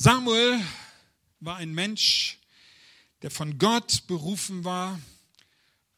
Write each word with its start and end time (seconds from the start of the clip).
Samuel 0.00 0.64
war 1.40 1.56
ein 1.56 1.74
Mensch, 1.74 2.38
der 3.22 3.32
von 3.32 3.58
Gott 3.58 4.06
berufen 4.06 4.62
war 4.62 4.96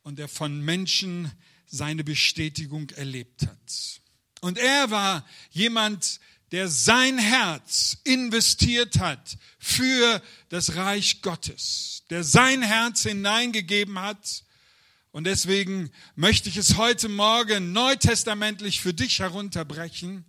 und 0.03 0.19
der 0.19 0.27
von 0.27 0.63
Menschen 0.65 1.31
seine 1.67 2.03
Bestätigung 2.03 2.89
erlebt 2.97 3.43
hat. 3.43 4.01
Und 4.41 4.57
er 4.57 4.91
war 4.91 5.27
jemand, 5.51 6.19
der 6.51 6.69
sein 6.69 7.19
Herz 7.19 7.99
investiert 8.05 8.99
hat 9.01 9.37
für 9.59 10.23
das 10.49 10.77
Reich 10.77 11.21
Gottes, 11.21 12.05
der 12.09 12.25
sein 12.25 12.63
Herz 12.63 13.03
hineingegeben 13.03 13.99
hat. 13.99 14.45
Und 15.11 15.25
deswegen 15.25 15.91
möchte 16.17 16.49
ich 16.49 16.57
es 16.57 16.79
heute 16.79 17.11
Morgen 17.11 17.73
neutestamentlich 17.73 18.81
für 18.81 18.95
dich 18.95 19.19
herunterbrechen. 19.19 20.25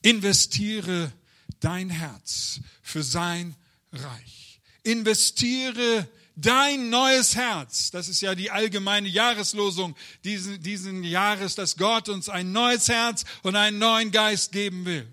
Investiere 0.00 1.12
dein 1.60 1.90
Herz 1.90 2.60
für 2.82 3.02
sein 3.02 3.54
Reich. 3.92 4.60
Investiere 4.82 6.08
dein 6.36 6.90
neues 6.90 7.36
Herz. 7.36 7.90
Das 7.90 8.08
ist 8.08 8.20
ja 8.20 8.34
die 8.34 8.50
allgemeine 8.50 9.08
Jahreslosung 9.08 9.94
diesen, 10.24 10.62
diesen 10.62 11.04
Jahres, 11.04 11.54
dass 11.54 11.76
Gott 11.76 12.08
uns 12.08 12.28
ein 12.28 12.52
neues 12.52 12.88
Herz 12.88 13.24
und 13.42 13.56
einen 13.56 13.78
neuen 13.78 14.10
Geist 14.10 14.52
geben 14.52 14.84
will. 14.84 15.06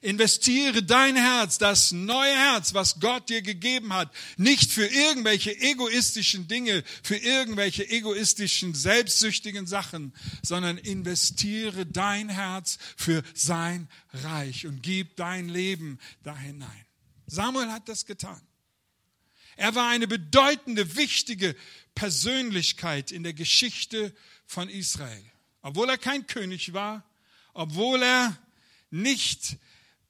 Investiere 0.00 0.82
dein 0.82 1.16
Herz, 1.16 1.58
das 1.58 1.90
neue 1.92 2.32
Herz, 2.32 2.72
was 2.72 3.00
Gott 3.00 3.28
dir 3.28 3.42
gegeben 3.42 3.92
hat, 3.92 4.14
nicht 4.36 4.70
für 4.70 4.86
irgendwelche 4.86 5.58
egoistischen 5.60 6.46
Dinge, 6.46 6.84
für 7.02 7.16
irgendwelche 7.16 7.88
egoistischen, 7.88 8.74
selbstsüchtigen 8.74 9.66
Sachen, 9.66 10.14
sondern 10.42 10.78
investiere 10.78 11.84
dein 11.84 12.28
Herz 12.28 12.78
für 12.96 13.22
sein 13.34 13.88
Reich 14.12 14.66
und 14.66 14.82
gib 14.82 15.16
dein 15.16 15.48
Leben 15.48 15.98
da 16.22 16.36
hinein. 16.36 16.86
Samuel 17.26 17.72
hat 17.72 17.88
das 17.88 18.06
getan. 18.06 18.40
Er 19.56 19.74
war 19.74 19.88
eine 19.88 20.06
bedeutende, 20.06 20.96
wichtige 20.96 21.56
Persönlichkeit 21.96 23.10
in 23.10 23.24
der 23.24 23.34
Geschichte 23.34 24.14
von 24.46 24.68
Israel. 24.68 25.24
Obwohl 25.62 25.88
er 25.90 25.98
kein 25.98 26.28
König 26.28 26.72
war, 26.72 27.04
obwohl 27.54 28.00
er 28.00 28.38
nicht 28.90 29.58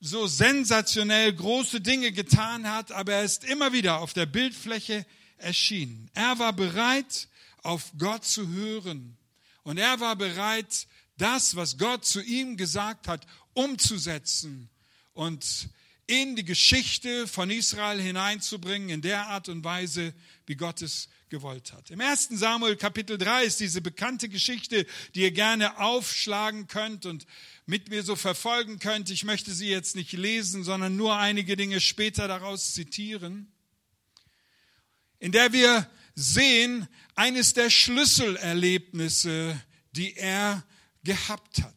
so 0.01 0.27
sensationell 0.27 1.33
große 1.33 1.81
Dinge 1.81 2.13
getan 2.13 2.71
hat, 2.71 2.93
aber 2.93 3.15
er 3.15 3.25
ist 3.25 3.45
immer 3.45 3.73
wieder 3.73 3.99
auf 4.01 4.13
der 4.13 4.27
Bildfläche 4.27 5.05
erschienen. 5.39 6.11
Er 6.15 6.39
war 6.39 6.53
bereit, 6.53 7.29
auf 7.63 7.93
Gott 7.99 8.25
zu 8.25 8.49
hören. 8.49 9.17
Und 9.63 9.79
er 9.79 10.01
war 10.01 10.17
bereit, 10.17 10.87
das, 11.17 11.57
was 11.57 11.79
Gott 11.79 12.05
zu 12.05 12.23
ihm 12.23 12.57
gesagt 12.57 13.09
hat, 13.09 13.27
umzusetzen 13.55 14.71
und 15.15 15.69
in 16.09 16.37
die 16.37 16.45
Geschichte 16.45 17.29
von 17.29 17.51
Israel 17.51 18.01
hineinzubringen, 18.01 18.89
in 18.89 19.03
der 19.03 19.27
Art 19.27 19.49
und 19.49 19.63
Weise, 19.63 20.15
wie 20.47 20.57
Gott 20.57 20.81
es 20.81 21.09
gewollt 21.29 21.75
hat. 21.75 21.91
Im 21.91 22.01
1. 22.01 22.31
Samuel 22.33 22.77
Kapitel 22.77 23.19
3 23.19 23.45
ist 23.45 23.61
diese 23.61 23.83
bekannte 23.83 24.31
Geschichte, 24.31 24.87
die 25.15 25.21
ihr 25.21 25.31
gerne 25.31 25.79
aufschlagen 25.79 26.67
könnt 26.67 27.05
und 27.05 27.27
mit 27.67 27.91
mir 27.91 28.03
so 28.03 28.17
verfolgen 28.17 28.79
könnt. 28.79 29.11
Ich 29.11 29.25
möchte 29.25 29.53
sie 29.53 29.69
jetzt 29.69 29.97
nicht 29.97 30.13
lesen, 30.13 30.65
sondern 30.65 30.97
nur 30.97 31.17
einige 31.17 31.57
Dinge 31.57 31.79
später 31.79 32.27
daraus 32.27 32.73
zitieren, 32.73 33.53
in 35.19 35.31
der 35.31 35.53
wir 35.53 35.91
sehen, 36.15 36.89
eines 37.17 37.53
der 37.53 37.69
Schlüsselerlebnisse, 37.69 39.61
die 39.93 40.17
er 40.17 40.65
gehabt 41.05 41.63
hat. 41.63 41.75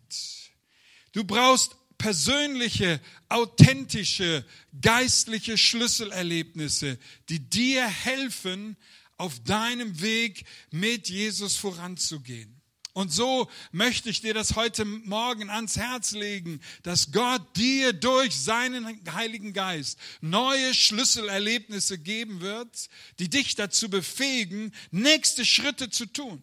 Du 1.12 1.26
brauchst 1.26 1.76
persönliche, 2.02 3.00
authentische, 3.30 4.44
geistliche 4.82 5.56
Schlüsselerlebnisse, 5.56 6.98
die 7.30 7.48
dir 7.48 7.88
helfen, 7.88 8.76
auf 9.18 9.40
deinem 9.44 10.02
Weg 10.02 10.46
mit 10.72 11.10
Jesus 11.10 11.58
voranzugehen. 11.58 12.60
Und 12.94 13.14
so 13.14 13.48
möchte 13.72 14.10
ich 14.10 14.20
dir 14.20 14.34
das 14.34 14.56
heute 14.56 14.84
Morgen 14.84 15.52
ans 15.52 15.78
Herz 15.78 16.14
legen, 16.14 16.60
dass 16.82 17.12
Gott 17.12 17.56
dir 17.56 17.94
durch 17.94 18.36
seinen 18.36 19.00
Heiligen 19.14 19.54
Geist 19.54 20.00
neue 20.22 20.74
Schlüsselerlebnisse 20.74 22.00
geben 22.00 22.42
wird, 22.42 22.90
die 23.20 23.30
dich 23.30 23.54
dazu 23.54 23.92
befähigen, 23.92 24.74
nächste 24.90 25.46
Schritte 25.46 25.92
zu 25.92 26.08
tun. 26.08 26.42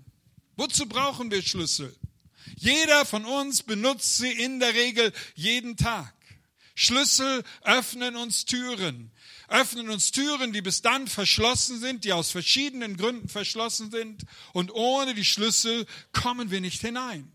Wozu 0.56 0.86
brauchen 0.86 1.32
wir 1.32 1.42
Schlüssel? 1.42 1.92
Jeder 2.56 3.04
von 3.04 3.24
uns 3.24 3.62
benutzt 3.62 4.18
sie 4.18 4.30
in 4.30 4.60
der 4.60 4.74
Regel 4.74 5.12
jeden 5.34 5.76
Tag. 5.76 6.14
Schlüssel 6.74 7.42
öffnen 7.62 8.14
uns 8.14 8.44
Türen, 8.44 9.10
öffnen 9.48 9.90
uns 9.90 10.12
Türen, 10.12 10.52
die 10.52 10.62
bis 10.62 10.80
dann 10.80 11.08
verschlossen 11.08 11.80
sind, 11.80 12.04
die 12.04 12.12
aus 12.12 12.30
verschiedenen 12.30 12.96
Gründen 12.96 13.28
verschlossen 13.28 13.90
sind. 13.90 14.22
Und 14.52 14.70
ohne 14.72 15.14
die 15.14 15.24
Schlüssel 15.24 15.86
kommen 16.12 16.52
wir 16.52 16.60
nicht 16.60 16.80
hinein. 16.80 17.32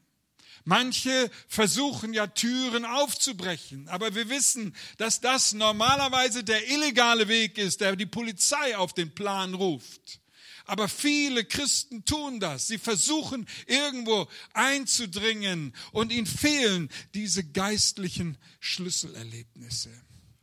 Manche 0.66 1.30
versuchen 1.50 2.14
ja 2.14 2.28
Türen 2.28 2.86
aufzubrechen, 2.86 3.90
aber 3.90 4.16
wir 4.16 4.30
wissen, 4.30 4.74
dass 4.98 5.20
das 5.20 5.52
normalerweise 5.52 6.46
der 6.46 6.70
illegale 6.70 7.28
Weg 7.28 7.58
ist, 7.58 7.82
der 7.82 7.98
die 7.98 8.06
Polizei 8.06 8.78
auf 8.78 8.94
den 8.94 9.14
Plan 9.14 9.56
ruft. 9.56 10.22
Aber 10.66 10.88
viele 10.88 11.44
Christen 11.44 12.06
tun 12.06 12.40
das. 12.40 12.68
Sie 12.68 12.78
versuchen 12.78 13.48
irgendwo 13.68 14.28
einzudringen 14.54 15.76
und 15.92 16.12
ihnen 16.12 16.28
fehlen 16.28 16.90
diese 17.14 17.44
geistlichen 17.44 18.38
Schlüsselerlebnisse. 18.60 19.90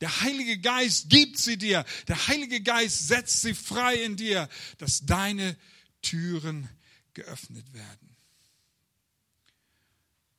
Der 0.00 0.20
Heilige 0.22 0.58
Geist 0.58 1.08
gibt 1.10 1.38
sie 1.38 1.58
dir. 1.58 1.84
Der 2.08 2.26
Heilige 2.28 2.62
Geist 2.62 3.08
setzt 3.08 3.42
sie 3.42 3.54
frei 3.54 4.02
in 4.02 4.16
dir, 4.16 4.48
dass 4.78 5.04
deine 5.04 5.56
Türen 6.02 6.68
geöffnet 7.14 7.72
werden. 7.72 8.16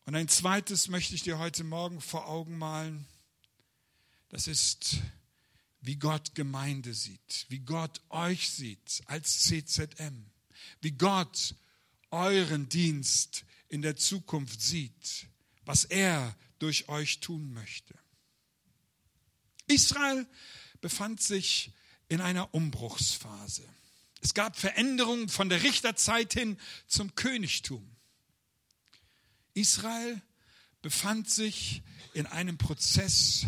Und 0.05 0.15
ein 0.15 0.27
zweites 0.27 0.87
möchte 0.87 1.15
ich 1.15 1.21
dir 1.21 1.37
heute 1.37 1.63
Morgen 1.63 2.01
vor 2.01 2.27
Augen 2.27 2.57
malen. 2.57 3.05
Das 4.29 4.47
ist 4.47 4.97
wie 5.81 5.97
Gott 5.97 6.35
Gemeinde 6.35 6.93
sieht, 6.93 7.45
wie 7.49 7.59
Gott 7.59 8.01
euch 8.09 8.51
sieht 8.51 9.01
als 9.05 9.43
CZM, 9.43 10.25
wie 10.81 10.91
Gott 10.91 11.55
euren 12.11 12.69
Dienst 12.69 13.45
in 13.67 13.81
der 13.81 13.95
Zukunft 13.95 14.61
sieht, 14.61 15.27
was 15.65 15.85
er 15.85 16.35
durch 16.59 16.87
euch 16.87 17.19
tun 17.19 17.53
möchte. 17.53 17.97
Israel 19.67 20.27
befand 20.81 21.21
sich 21.21 21.71
in 22.09 22.21
einer 22.21 22.53
Umbruchsphase. 22.53 23.67
Es 24.21 24.33
gab 24.33 24.57
Veränderungen 24.57 25.29
von 25.29 25.49
der 25.49 25.63
Richterzeit 25.63 26.33
hin 26.33 26.57
zum 26.87 27.15
Königtum. 27.15 27.95
Israel 29.53 30.21
befand 30.81 31.29
sich 31.29 31.81
in 32.13 32.27
einem 32.27 32.57
Prozess 32.57 33.45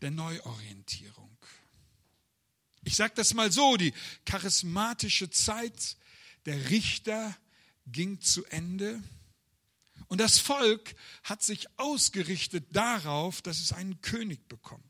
der 0.00 0.10
Neuorientierung. 0.10 1.25
Ich 2.86 2.94
sage 2.94 3.14
das 3.16 3.34
mal 3.34 3.50
so, 3.50 3.76
die 3.76 3.92
charismatische 4.26 5.28
Zeit 5.28 5.96
der 6.44 6.70
Richter 6.70 7.36
ging 7.88 8.20
zu 8.20 8.44
Ende 8.44 9.02
und 10.06 10.20
das 10.20 10.38
Volk 10.38 10.94
hat 11.24 11.42
sich 11.42 11.66
ausgerichtet 11.80 12.64
darauf, 12.70 13.42
dass 13.42 13.58
es 13.58 13.72
einen 13.72 14.00
König 14.02 14.46
bekommt. 14.48 14.84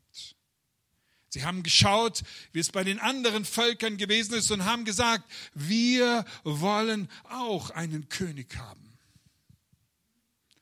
Sie 1.29 1.43
haben 1.43 1.63
geschaut, 1.63 2.21
wie 2.51 2.59
es 2.59 2.71
bei 2.71 2.83
den 2.83 2.99
anderen 2.99 3.45
Völkern 3.45 3.97
gewesen 3.97 4.35
ist 4.35 4.51
und 4.51 4.63
haben 4.63 4.85
gesagt, 4.85 5.29
wir 5.55 6.23
wollen 6.43 7.09
auch 7.23 7.71
einen 7.71 8.09
König 8.09 8.55
haben. 8.57 8.95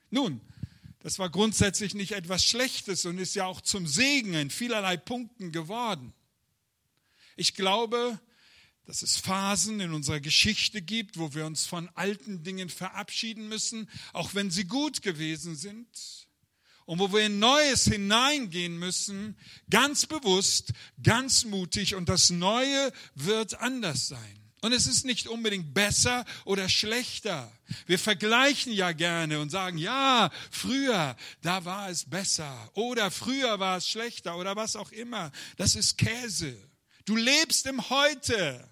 Nun, 0.09 0.39
das 0.99 1.19
war 1.19 1.29
grundsätzlich 1.29 1.95
nicht 1.95 2.13
etwas 2.13 2.45
Schlechtes 2.45 3.05
und 3.05 3.17
ist 3.17 3.35
ja 3.35 3.45
auch 3.45 3.59
zum 3.59 3.87
Segen 3.87 4.33
in 4.35 4.49
vielerlei 4.49 4.95
Punkten 4.95 5.51
geworden. 5.51 6.13
Ich 7.35 7.53
glaube, 7.53 8.19
dass 8.85 9.01
es 9.01 9.17
Phasen 9.17 9.79
in 9.79 9.93
unserer 9.93 10.19
Geschichte 10.19 10.81
gibt, 10.81 11.17
wo 11.17 11.33
wir 11.33 11.45
uns 11.45 11.65
von 11.65 11.89
alten 11.95 12.43
Dingen 12.43 12.69
verabschieden 12.69 13.47
müssen, 13.47 13.89
auch 14.13 14.35
wenn 14.35 14.51
sie 14.51 14.65
gut 14.65 15.01
gewesen 15.01 15.55
sind. 15.55 15.87
Und 16.85 16.99
wo 16.99 17.11
wir 17.11 17.25
in 17.25 17.39
Neues 17.39 17.85
hineingehen 17.85 18.77
müssen, 18.77 19.35
ganz 19.71 20.05
bewusst, 20.05 20.71
ganz 21.01 21.43
mutig. 21.43 21.95
Und 21.95 22.09
das 22.09 22.29
Neue 22.29 22.93
wird 23.15 23.59
anders 23.59 24.07
sein. 24.07 24.45
Und 24.61 24.71
es 24.71 24.85
ist 24.85 25.03
nicht 25.03 25.27
unbedingt 25.27 25.73
besser 25.73 26.25
oder 26.43 26.69
schlechter. 26.69 27.51
Wir 27.87 27.97
vergleichen 27.97 28.71
ja 28.71 28.91
gerne 28.91 29.39
und 29.39 29.49
sagen, 29.49 29.79
ja, 29.79 30.31
früher, 30.51 31.15
da 31.41 31.65
war 31.65 31.89
es 31.89 32.07
besser. 32.07 32.71
Oder 32.73 33.09
früher 33.09 33.59
war 33.59 33.77
es 33.77 33.87
schlechter 33.87 34.37
oder 34.37 34.55
was 34.55 34.75
auch 34.75 34.91
immer. 34.91 35.31
Das 35.57 35.75
ist 35.75 35.97
Käse. 35.97 36.55
Du 37.05 37.15
lebst 37.15 37.65
im 37.65 37.89
Heute. 37.89 38.69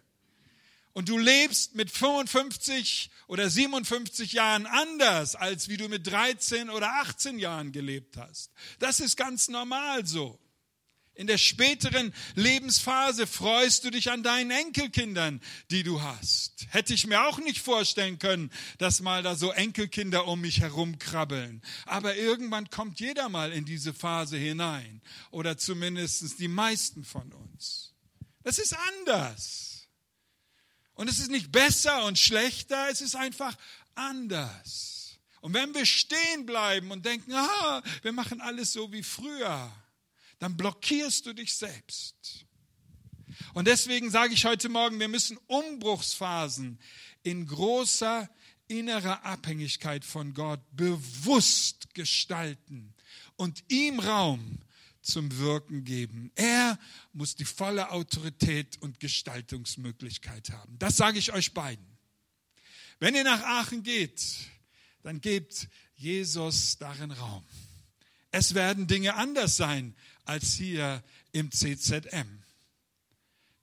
Und 0.94 1.09
du 1.09 1.18
lebst 1.18 1.74
mit 1.74 1.89
55 1.89 3.09
oder 3.27 3.50
57 3.50 4.33
Jahren 4.33 4.68
anders, 4.68 5.35
als 5.35 5.68
wie 5.68 5.77
du 5.77 5.89
mit 5.89 6.06
13 6.06 6.69
oder 6.69 6.88
18 7.01 7.39
Jahren 7.39 7.71
gelebt 7.71 8.15
hast. 8.18 8.51
Das 8.77 9.00
ist 9.00 9.18
ganz 9.18 9.47
normal 9.47 10.06
so. 10.06 10.39
In 11.15 11.27
der 11.27 11.38
späteren 11.38 12.12
Lebensphase 12.35 13.27
freust 13.27 13.83
du 13.85 13.91
dich 13.91 14.09
an 14.09 14.24
deinen 14.24 14.50
Enkelkindern, 14.50 15.41
die 15.69 15.83
du 15.83 16.01
hast. 16.01 16.68
Hätte 16.69 16.94
ich 16.94 17.06
mir 17.06 17.27
auch 17.27 17.38
nicht 17.38 17.59
vorstellen 17.59 18.18
können, 18.18 18.51
dass 18.80 19.01
mal 19.01 19.21
da 19.21 19.35
so 19.35 19.51
Enkelkinder 19.51 20.27
um 20.27 20.41
mich 20.41 20.62
herumkrabbeln. 20.62 21.62
Aber 21.85 22.15
irgendwann 22.15 22.69
kommt 22.71 23.00
jeder 23.00 23.30
mal 23.30 23.51
in 23.51 23.65
diese 23.65 23.94
Phase 23.94 24.38
hinein. 24.38 25.01
Oder 25.30 25.57
zumindest 25.57 26.39
die 26.39 26.47
meisten 26.47 27.03
von 27.03 27.31
uns. 27.31 27.93
Das 28.44 28.60
ist 28.60 28.74
anders. 28.74 29.88
Und 30.95 31.10
es 31.10 31.19
ist 31.19 31.31
nicht 31.31 31.51
besser 31.51 32.06
und 32.06 32.19
schlechter, 32.19 32.90
es 32.90 33.01
ist 33.01 33.16
einfach 33.16 33.56
anders. 33.95 35.18
Und 35.42 35.54
wenn 35.54 35.74
wir 35.74 35.86
stehen 35.86 36.45
bleiben 36.45 36.92
und 36.92 37.06
denken, 37.06 37.34
ah, 37.34 37.81
wir 38.01 38.12
machen 38.12 38.42
alles 38.42 38.74
so 38.74 38.92
wie 38.92 39.04
früher, 39.04 39.72
dann 40.40 40.56
blockierst 40.56 41.25
du 41.25 41.34
dich 41.34 41.54
selbst. 41.56 42.45
Und 43.54 43.68
deswegen 43.68 44.12
sage 44.12 44.34
ich 44.34 44.45
heute 44.45 44.69
Morgen, 44.69 45.00
wir 45.00 45.07
müssen 45.07 45.38
Umbruchsphasen 45.48 46.80
in 47.24 47.48
großer 47.48 48.30
innerer 48.68 49.25
Abhängigkeit 49.25 50.06
von 50.06 50.34
Gott 50.34 50.62
bewusst 50.72 51.94
gestalten 51.94 52.94
und 53.36 53.63
ihm 53.69 54.00
Raum 54.00 54.60
zum 55.04 55.38
Wirken 55.38 55.84
geben. 55.84 56.32
Er 56.36 56.80
muss 57.12 57.36
die 57.36 57.46
volle 57.46 57.92
Autorität 57.92 58.82
und 58.82 59.00
Gestaltungsmöglichkeit 59.00 60.50
haben. 60.50 60.80
Das 60.80 60.98
sage 60.98 61.20
ich 61.20 61.34
euch 61.34 61.54
beiden. 61.54 61.86
Wenn 63.00 63.16
ihr 63.16 63.24
nach 63.24 63.44
Aachen 63.44 63.84
geht, 63.84 64.24
dann 65.04 65.22
gebt 65.22 65.68
Jesus 65.96 66.78
darin 66.78 67.12
Raum. 67.12 67.44
Es 68.32 68.54
werden 68.56 68.88
Dinge 68.88 69.16
anders 69.16 69.58
sein 69.58 69.94
als 70.26 70.54
hier 70.54 71.04
im 71.34 71.52
CZM. 71.52 72.44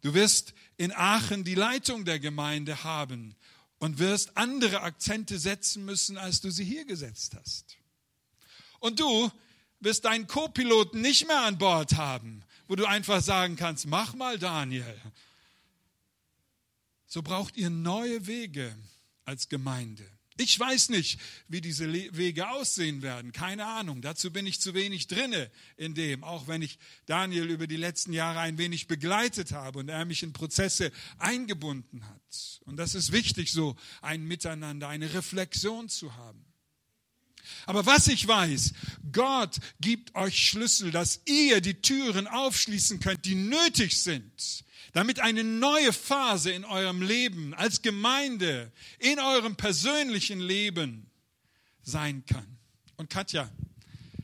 Du 0.02 0.14
wirst 0.14 0.54
in 0.76 0.92
Aachen 0.92 1.44
die 1.44 1.54
Leitung 1.54 2.04
der 2.04 2.20
Gemeinde 2.20 2.84
haben 2.84 3.34
und 3.78 3.98
wirst 3.98 4.36
andere 4.36 4.82
Akzente 4.82 5.38
setzen 5.38 5.84
müssen, 5.84 6.18
als 6.18 6.40
du 6.40 6.50
sie 6.50 6.64
hier 6.64 6.84
gesetzt 6.84 7.34
hast. 7.34 7.78
Und 8.78 9.00
du 9.00 9.30
wirst 9.80 10.04
deinen 10.04 10.26
Co-Piloten 10.26 11.00
nicht 11.00 11.26
mehr 11.26 11.42
an 11.42 11.58
Bord 11.58 11.96
haben, 11.96 12.42
wo 12.68 12.76
du 12.76 12.86
einfach 12.86 13.22
sagen 13.22 13.56
kannst, 13.56 13.86
mach 13.86 14.14
mal 14.14 14.38
Daniel. 14.38 15.00
So 17.06 17.22
braucht 17.22 17.56
ihr 17.56 17.70
neue 17.70 18.26
Wege 18.26 18.74
als 19.24 19.48
Gemeinde. 19.48 20.04
Ich 20.40 20.58
weiß 20.58 20.88
nicht, 20.88 21.20
wie 21.48 21.60
diese 21.60 21.92
Wege 21.92 22.48
aussehen 22.48 23.02
werden. 23.02 23.32
Keine 23.32 23.66
Ahnung. 23.66 24.00
Dazu 24.00 24.32
bin 24.32 24.46
ich 24.46 24.58
zu 24.58 24.72
wenig 24.72 25.06
drinne 25.06 25.50
in 25.76 25.94
dem, 25.94 26.24
auch 26.24 26.48
wenn 26.48 26.62
ich 26.62 26.78
Daniel 27.04 27.50
über 27.50 27.66
die 27.66 27.76
letzten 27.76 28.14
Jahre 28.14 28.40
ein 28.40 28.56
wenig 28.56 28.86
begleitet 28.86 29.52
habe 29.52 29.80
und 29.80 29.90
er 29.90 30.06
mich 30.06 30.22
in 30.22 30.32
Prozesse 30.32 30.92
eingebunden 31.18 32.08
hat. 32.08 32.60
Und 32.64 32.76
das 32.76 32.94
ist 32.94 33.12
wichtig, 33.12 33.52
so 33.52 33.76
ein 34.00 34.24
Miteinander, 34.24 34.88
eine 34.88 35.12
Reflexion 35.12 35.90
zu 35.90 36.16
haben. 36.16 36.49
Aber 37.66 37.86
was 37.86 38.08
ich 38.08 38.26
weiß, 38.26 38.72
Gott 39.12 39.56
gibt 39.80 40.14
euch 40.14 40.48
Schlüssel, 40.48 40.90
dass 40.90 41.20
ihr 41.26 41.60
die 41.60 41.80
Türen 41.80 42.26
aufschließen 42.26 43.00
könnt, 43.00 43.24
die 43.24 43.34
nötig 43.34 44.00
sind, 44.02 44.64
damit 44.92 45.20
eine 45.20 45.44
neue 45.44 45.92
Phase 45.92 46.50
in 46.50 46.64
eurem 46.64 47.02
Leben 47.02 47.54
als 47.54 47.82
Gemeinde, 47.82 48.72
in 48.98 49.18
eurem 49.18 49.56
persönlichen 49.56 50.40
Leben 50.40 51.10
sein 51.82 52.24
kann. 52.26 52.58
Und 52.96 53.10
Katja, 53.10 53.50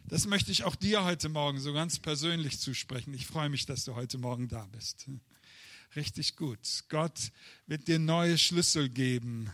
das 0.09 0.27
möchte 0.27 0.53
ich 0.53 0.65
auch 0.65 0.77
dir 0.77 1.05
heute 1.05 1.29
Morgen 1.29 1.61
so 1.61 1.73
ganz 1.73 1.99
persönlich 1.99 2.61
zusprechen. 2.61 3.13
Ich 3.15 3.27
freue 3.27 3.49
mich, 3.49 3.67
dass 3.67 3.85
du 3.85 3.95
heute 3.95 4.19
Morgen 4.19 4.49
da 4.49 4.67
bist. 4.67 5.07
Richtig 5.97 6.37
gut. 6.37 6.85
Gott 6.89 7.33
wird 7.67 7.89
dir 7.89 7.99
neue 7.99 8.39
Schlüssel 8.39 8.89
geben 8.89 9.51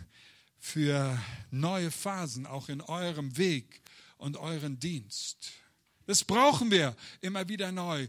für 0.65 1.21
neue 1.51 1.91
Phasen, 1.91 2.47
auch 2.47 2.69
in 2.69 2.81
eurem 2.81 3.37
Weg 3.37 3.83
und 4.17 4.37
euren 4.37 4.79
Dienst. 4.79 5.51
Das 6.07 6.23
brauchen 6.23 6.71
wir 6.71 6.97
immer 7.21 7.49
wieder 7.49 7.73
neu. 7.73 8.07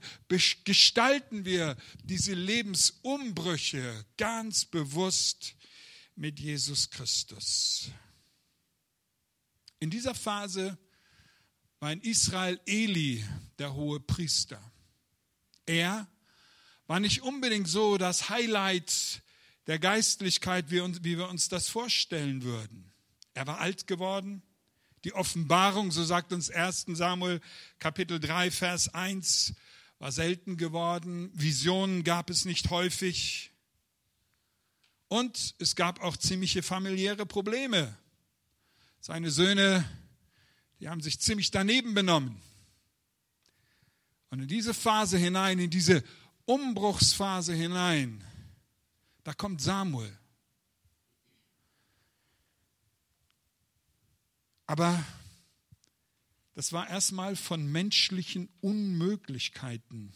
Gestalten 0.64 1.46
wir 1.46 1.76
diese 2.04 2.36
Lebensumbrüche 2.36 4.06
ganz 4.18 4.66
bewusst 4.66 5.56
mit 6.16 6.40
Jesus 6.40 6.92
Christus. 6.92 7.90
In 9.80 9.90
dieser 9.90 10.14
Phase 10.14 10.78
war 11.80 11.92
in 11.92 12.02
Israel 12.02 12.62
Eli 12.68 13.26
der 13.58 13.74
hohe 13.74 14.00
Priester. 14.00 14.62
Er 15.66 16.08
war 16.86 17.00
nicht 17.00 17.24
unbedingt 17.24 17.68
so 17.68 17.98
das 17.98 18.30
Highlight 18.30 19.23
der 19.68 19.80
Geistlichkeit, 19.80 20.72
wie 20.72 21.18
wir 21.18 21.30
uns 21.30 21.50
das 21.50 21.70
vorstellen 21.70 22.44
würden. 22.44 22.92
Er 23.34 23.48
war 23.48 23.60
alt 23.60 23.88
geworden, 23.88 24.44
die 25.04 25.14
Offenbarung, 25.14 25.92
so 25.92 26.04
sagt 26.04 26.32
uns 26.32 26.50
1 26.50 26.86
Samuel 26.94 27.42
Kapitel 27.80 28.20
3, 28.20 28.52
Vers 28.52 28.94
1, 28.94 29.54
war 30.00 30.12
selten 30.12 30.58
geworden. 30.58 31.30
Visionen 31.34 32.04
gab 32.04 32.30
es 32.30 32.46
nicht 32.46 32.70
häufig. 32.70 33.52
Und 35.10 35.56
es 35.60 35.76
gab 35.76 36.02
auch 36.02 36.18
ziemliche 36.18 36.64
familiäre 36.64 37.26
Probleme. 37.26 37.98
Seine 39.00 39.30
Söhne, 39.30 39.86
die 40.80 40.90
haben 40.90 41.02
sich 41.02 41.20
ziemlich 41.20 41.52
daneben 41.52 41.94
benommen. 41.94 42.42
Und 44.30 44.40
in 44.40 44.48
diese 44.48 44.74
Phase 44.74 45.18
hinein, 45.18 45.60
in 45.60 45.70
diese 45.70 46.04
Umbruchsphase 46.46 47.54
hinein, 47.54 48.24
da 49.24 49.34
kommt 49.34 49.62
Samuel. 49.62 50.18
Aber 54.66 55.04
das 56.54 56.72
war 56.72 56.90
erstmal 56.90 57.36
von 57.36 57.72
menschlichen 57.72 58.50
Unmöglichkeiten 58.62 60.14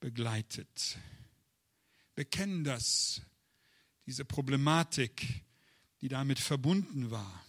begleitet. 0.00 0.98
Wir 2.14 2.24
kennen 2.24 2.62
das, 2.64 3.22
diese 4.06 4.24
Problematik, 4.24 5.44
die 6.00 6.08
damit 6.08 6.38
verbunden 6.38 7.10
war. 7.10 7.44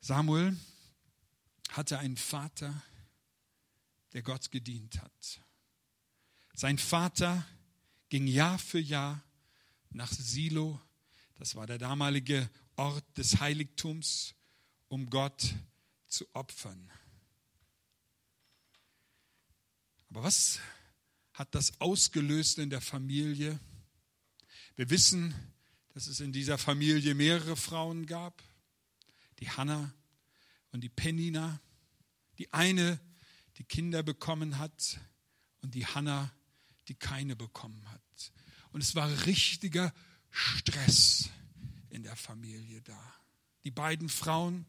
Samuel 0.00 0.56
hatte 1.70 1.98
einen 1.98 2.16
Vater, 2.16 2.82
der 4.12 4.22
Gott 4.22 4.50
gedient 4.50 5.00
hat. 5.00 5.43
Sein 6.54 6.78
Vater 6.78 7.44
ging 8.08 8.26
Jahr 8.26 8.58
für 8.58 8.80
Jahr 8.80 9.22
nach 9.90 10.12
Silo 10.12 10.80
das 11.36 11.56
war 11.56 11.66
der 11.66 11.78
damalige 11.78 12.48
Ort 12.76 13.04
des 13.18 13.40
Heiligtums, 13.40 14.34
um 14.88 15.10
Gott 15.10 15.54
zu 16.06 16.26
opfern. 16.32 16.90
Aber 20.10 20.22
was 20.22 20.60
hat 21.32 21.54
das 21.54 21.80
ausgelöst 21.80 22.58
in 22.58 22.70
der 22.70 22.80
Familie? 22.80 23.58
Wir 24.76 24.90
wissen, 24.90 25.34
dass 25.88 26.06
es 26.06 26.20
in 26.20 26.32
dieser 26.32 26.56
Familie 26.56 27.14
mehrere 27.14 27.56
Frauen 27.56 28.06
gab. 28.06 28.42
Die 29.40 29.50
Hannah 29.50 29.92
und 30.70 30.82
die 30.82 30.88
Penina. 30.88 31.60
Die 32.38 32.52
eine, 32.52 33.00
die 33.58 33.64
Kinder 33.64 34.02
bekommen 34.02 34.58
hat 34.58 35.00
und 35.62 35.74
die 35.74 35.86
Hannah, 35.86 36.32
die 36.88 36.94
keine 36.94 37.36
bekommen 37.36 37.88
hat. 37.90 38.32
Und 38.72 38.82
es 38.82 38.94
war 38.94 39.26
richtiger 39.26 39.92
Stress 40.30 41.30
in 41.90 42.02
der 42.02 42.16
Familie 42.16 42.82
da. 42.82 43.14
Die 43.62 43.70
beiden 43.70 44.08
Frauen 44.08 44.66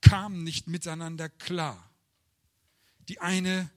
kamen 0.00 0.42
nicht 0.44 0.66
miteinander 0.66 1.28
klar. 1.28 1.90
Die 3.08 3.20
eine 3.20 3.70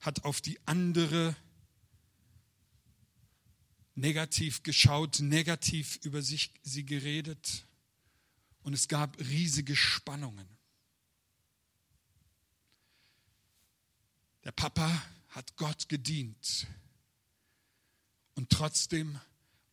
hat 0.00 0.24
auf 0.24 0.40
die 0.40 0.58
andere 0.66 1.36
negativ 3.94 4.62
geschaut, 4.62 5.20
negativ 5.20 5.96
über 6.04 6.22
sich 6.22 6.54
sie 6.62 6.86
geredet 6.86 7.66
und 8.62 8.72
es 8.72 8.88
gab 8.88 9.18
riesige 9.18 9.76
Spannungen. 9.76 10.48
Der 14.44 14.52
Papa 14.52 15.02
hat 15.28 15.56
Gott 15.56 15.88
gedient 15.88 16.66
und 18.40 18.48
trotzdem 18.48 19.20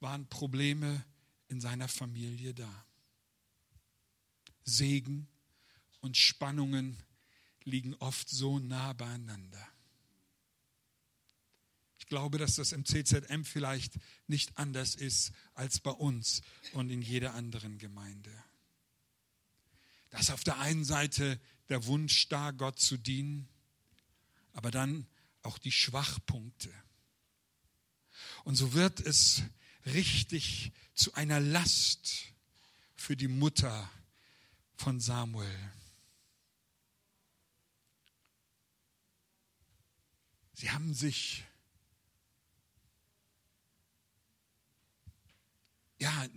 waren 0.01 0.27
Probleme 0.27 1.05
in 1.47 1.61
seiner 1.61 1.87
Familie 1.87 2.53
da. 2.53 2.85
Segen 4.65 5.29
und 6.01 6.17
Spannungen 6.17 7.01
liegen 7.63 7.95
oft 7.95 8.27
so 8.27 8.59
nah 8.59 8.91
beieinander. 8.91 9.65
Ich 11.97 12.07
glaube, 12.07 12.37
dass 12.39 12.55
das 12.55 12.73
im 12.73 12.83
CZM 12.83 13.45
vielleicht 13.45 13.93
nicht 14.27 14.57
anders 14.57 14.95
ist 14.95 15.31
als 15.53 15.79
bei 15.79 15.91
uns 15.91 16.41
und 16.73 16.89
in 16.89 17.01
jeder 17.01 17.35
anderen 17.35 17.77
Gemeinde. 17.77 18.33
Dass 20.09 20.29
auf 20.29 20.43
der 20.43 20.59
einen 20.59 20.83
Seite 20.83 21.39
der 21.69 21.85
Wunsch 21.85 22.27
da, 22.27 22.51
Gott 22.51 22.81
zu 22.81 22.97
dienen, 22.97 23.47
aber 24.51 24.71
dann 24.71 25.07
auch 25.41 25.57
die 25.57 25.71
Schwachpunkte. 25.71 26.73
Und 28.47 28.55
so 28.55 28.71
wird 28.71 29.01
es 29.01 29.43
richtig 29.87 30.71
zu 30.95 31.13
einer 31.15 31.41
Last 31.41 32.31
für 32.95 33.17
die 33.17 33.27
Mutter 33.27 33.91
von 34.77 35.01
Samuel. 35.01 35.53
Sie 40.53 40.71
haben 40.71 40.93
sich 40.93 41.43
ja 45.99 46.29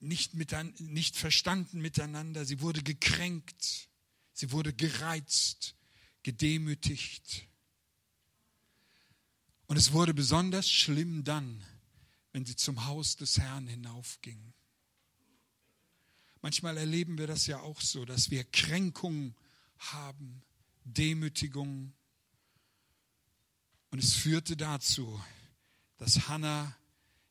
nicht, 0.00 0.34
mit, 0.34 0.50
nicht 0.80 1.16
verstanden 1.16 1.80
miteinander. 1.80 2.44
Sie 2.44 2.60
wurde 2.60 2.82
gekränkt, 2.82 3.88
sie 4.32 4.50
wurde 4.50 4.72
gereizt, 4.72 5.76
gedemütigt. 6.24 7.46
Und 9.72 9.78
es 9.78 9.92
wurde 9.92 10.12
besonders 10.12 10.70
schlimm 10.70 11.24
dann, 11.24 11.64
wenn 12.32 12.44
sie 12.44 12.56
zum 12.56 12.84
Haus 12.84 13.16
des 13.16 13.38
Herrn 13.38 13.66
hinaufging. 13.66 14.52
Manchmal 16.42 16.76
erleben 16.76 17.16
wir 17.16 17.26
das 17.26 17.46
ja 17.46 17.58
auch 17.60 17.80
so, 17.80 18.04
dass 18.04 18.30
wir 18.30 18.44
Kränkungen 18.44 19.34
haben, 19.78 20.42
Demütigungen. 20.84 21.94
Und 23.90 23.98
es 23.98 24.12
führte 24.12 24.58
dazu, 24.58 25.18
dass 25.96 26.28
Hannah 26.28 26.76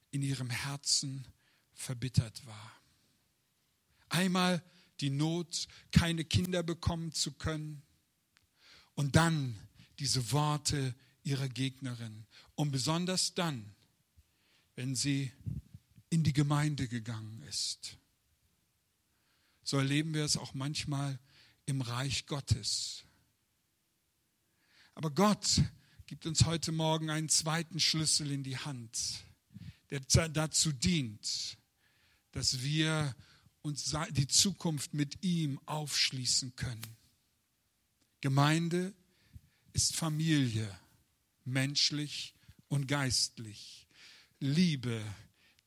in 0.10 0.24
ihrem 0.24 0.50
Herzen 0.50 1.28
verbittert 1.76 2.44
war. 2.48 2.82
Einmal 4.10 4.64
die 5.00 5.12
Not, 5.12 5.68
keine 5.92 6.26
Kinder 6.26 6.64
bekommen 6.64 7.12
zu 7.12 7.34
können 7.34 7.84
und 8.96 9.16
dann 9.16 9.56
diese 10.00 10.32
Worte 10.32 10.96
ihrer 11.24 11.50
Gegnerin. 11.50 12.26
Und 12.56 12.72
besonders 12.72 13.34
dann, 13.34 13.76
wenn 14.76 14.96
sie 14.96 15.32
in 16.10 16.24
die 16.24 16.34
Gemeinde 16.34 16.88
gegangen 16.88 17.42
ist. 17.44 17.98
So 19.64 19.78
erleben 19.78 20.14
wir 20.14 20.26
es 20.26 20.38
auch 20.38 20.54
manchmal 20.54 21.20
im 21.66 21.82
Reich 21.82 22.26
Gottes. 22.26 23.04
Aber 24.96 25.10
Gott 25.12 25.62
gibt 26.06 26.26
uns 26.26 26.46
heute 26.46 26.72
Morgen 26.72 27.10
einen 27.10 27.30
zweiten 27.30 27.80
Schlüssel 27.80 28.32
in 28.32 28.44
die 28.44 28.58
Hand, 28.58 29.24
der 29.90 30.02
dazu 30.30 30.74
dient, 30.74 31.58
dass 32.32 32.62
wir 32.62 33.16
uns 33.62 33.96
die 34.12 34.28
Zukunft 34.28 34.94
mit 34.94 35.24
ihm 35.24 35.60
aufschließen 35.66 36.56
können. 36.56 36.98
Gemeinde 38.20 38.94
ist 39.74 39.96
Familie, 39.96 40.70
menschlich 41.52 42.34
und 42.68 42.88
geistlich. 42.88 43.88
Liebe 44.40 45.04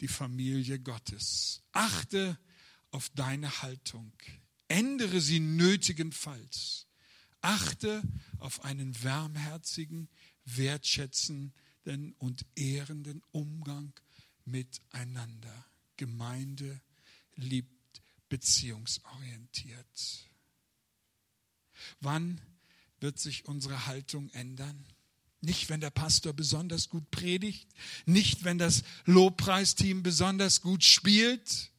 die 0.01 0.09
Familie 0.09 0.81
Gottes. 0.81 1.63
Achte 1.73 2.39
auf 2.91 3.09
deine 3.11 3.63
Haltung. 3.63 4.13
Ändere 4.69 5.21
sie 5.21 5.41
nötigenfalls. 5.41 6.87
Achte 7.41 8.03
auf 8.39 8.65
einen 8.65 9.03
wärmherzigen, 9.03 10.09
wertschätzenden 10.45 12.15
und 12.19 12.47
ehrenden 12.57 13.23
Umgang 13.31 13.93
miteinander. 14.45 15.67
Gemeinde 15.97 16.81
liebt 17.37 18.03
beziehungsorientiert. 18.29 20.31
Wann 22.01 22.41
wird 23.01 23.19
sich 23.19 23.47
unsere 23.47 23.87
Haltung 23.87 24.31
ändern? 24.31 24.87
Nicht, 25.45 25.69
wenn 25.69 25.81
der 25.81 25.91
Pastor 25.91 26.33
besonders 26.33 26.89
gut 26.89 27.11
predigt, 27.11 27.69
nicht, 28.07 28.45
wenn 28.45 28.57
das 28.57 28.83
Lobpreisteam 29.05 30.03
besonders 30.03 30.63
gut 30.63 30.85
spielt, 30.85 31.71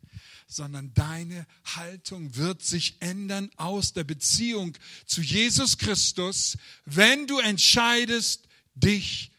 sondern 0.47 0.93
deine 0.93 1.47
Haltung 1.63 2.35
wird 2.35 2.63
sich 2.63 2.97
ändern 2.99 3.49
aus 3.57 3.93
der 3.93 4.03
Beziehung 4.03 4.77
zu 5.07 5.21
Jesus 5.21 5.79
Christus, 5.79 6.57
wenn 6.85 7.25
du 7.25 7.39
entscheidest, 7.39 8.47
dich, 8.75 9.31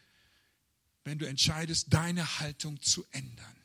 wenn 1.05 1.17
du 1.17 1.25
entscheidest, 1.25 1.93
deine 1.93 2.39
Haltung 2.39 2.81
zu 2.81 3.05
ändern. 3.11 3.55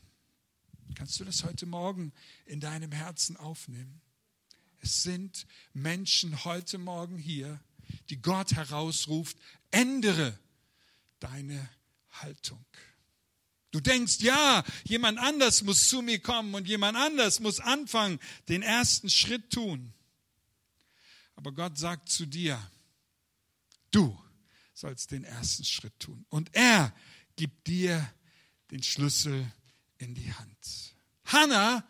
Kannst 0.94 1.18
du 1.18 1.24
das 1.24 1.42
heute 1.42 1.66
Morgen 1.66 2.12
in 2.46 2.60
deinem 2.60 2.92
Herzen 2.92 3.36
aufnehmen? 3.36 4.00
Es 4.80 5.02
sind 5.02 5.46
Menschen 5.72 6.44
heute 6.44 6.78
Morgen 6.78 7.18
hier, 7.18 7.60
die 8.10 8.22
Gott 8.22 8.52
herausruft, 8.52 9.36
ändere 9.72 10.38
deine 11.22 11.68
Haltung. 12.10 12.64
Du 13.70 13.80
denkst, 13.80 14.20
ja, 14.20 14.64
jemand 14.84 15.18
anders 15.18 15.62
muss 15.62 15.88
zu 15.88 16.02
mir 16.02 16.20
kommen 16.20 16.54
und 16.54 16.68
jemand 16.68 16.96
anders 16.96 17.40
muss 17.40 17.58
anfangen, 17.58 18.18
den 18.48 18.62
ersten 18.62 19.08
Schritt 19.08 19.50
tun. 19.50 19.94
Aber 21.36 21.52
Gott 21.52 21.78
sagt 21.78 22.10
zu 22.10 22.26
dir, 22.26 22.60
du 23.90 24.18
sollst 24.74 25.10
den 25.10 25.24
ersten 25.24 25.64
Schritt 25.64 25.98
tun. 25.98 26.26
Und 26.28 26.54
er 26.54 26.94
gibt 27.36 27.66
dir 27.66 28.12
den 28.70 28.82
Schlüssel 28.82 29.50
in 29.98 30.14
die 30.14 30.32
Hand. 30.34 30.94
Hannah 31.24 31.86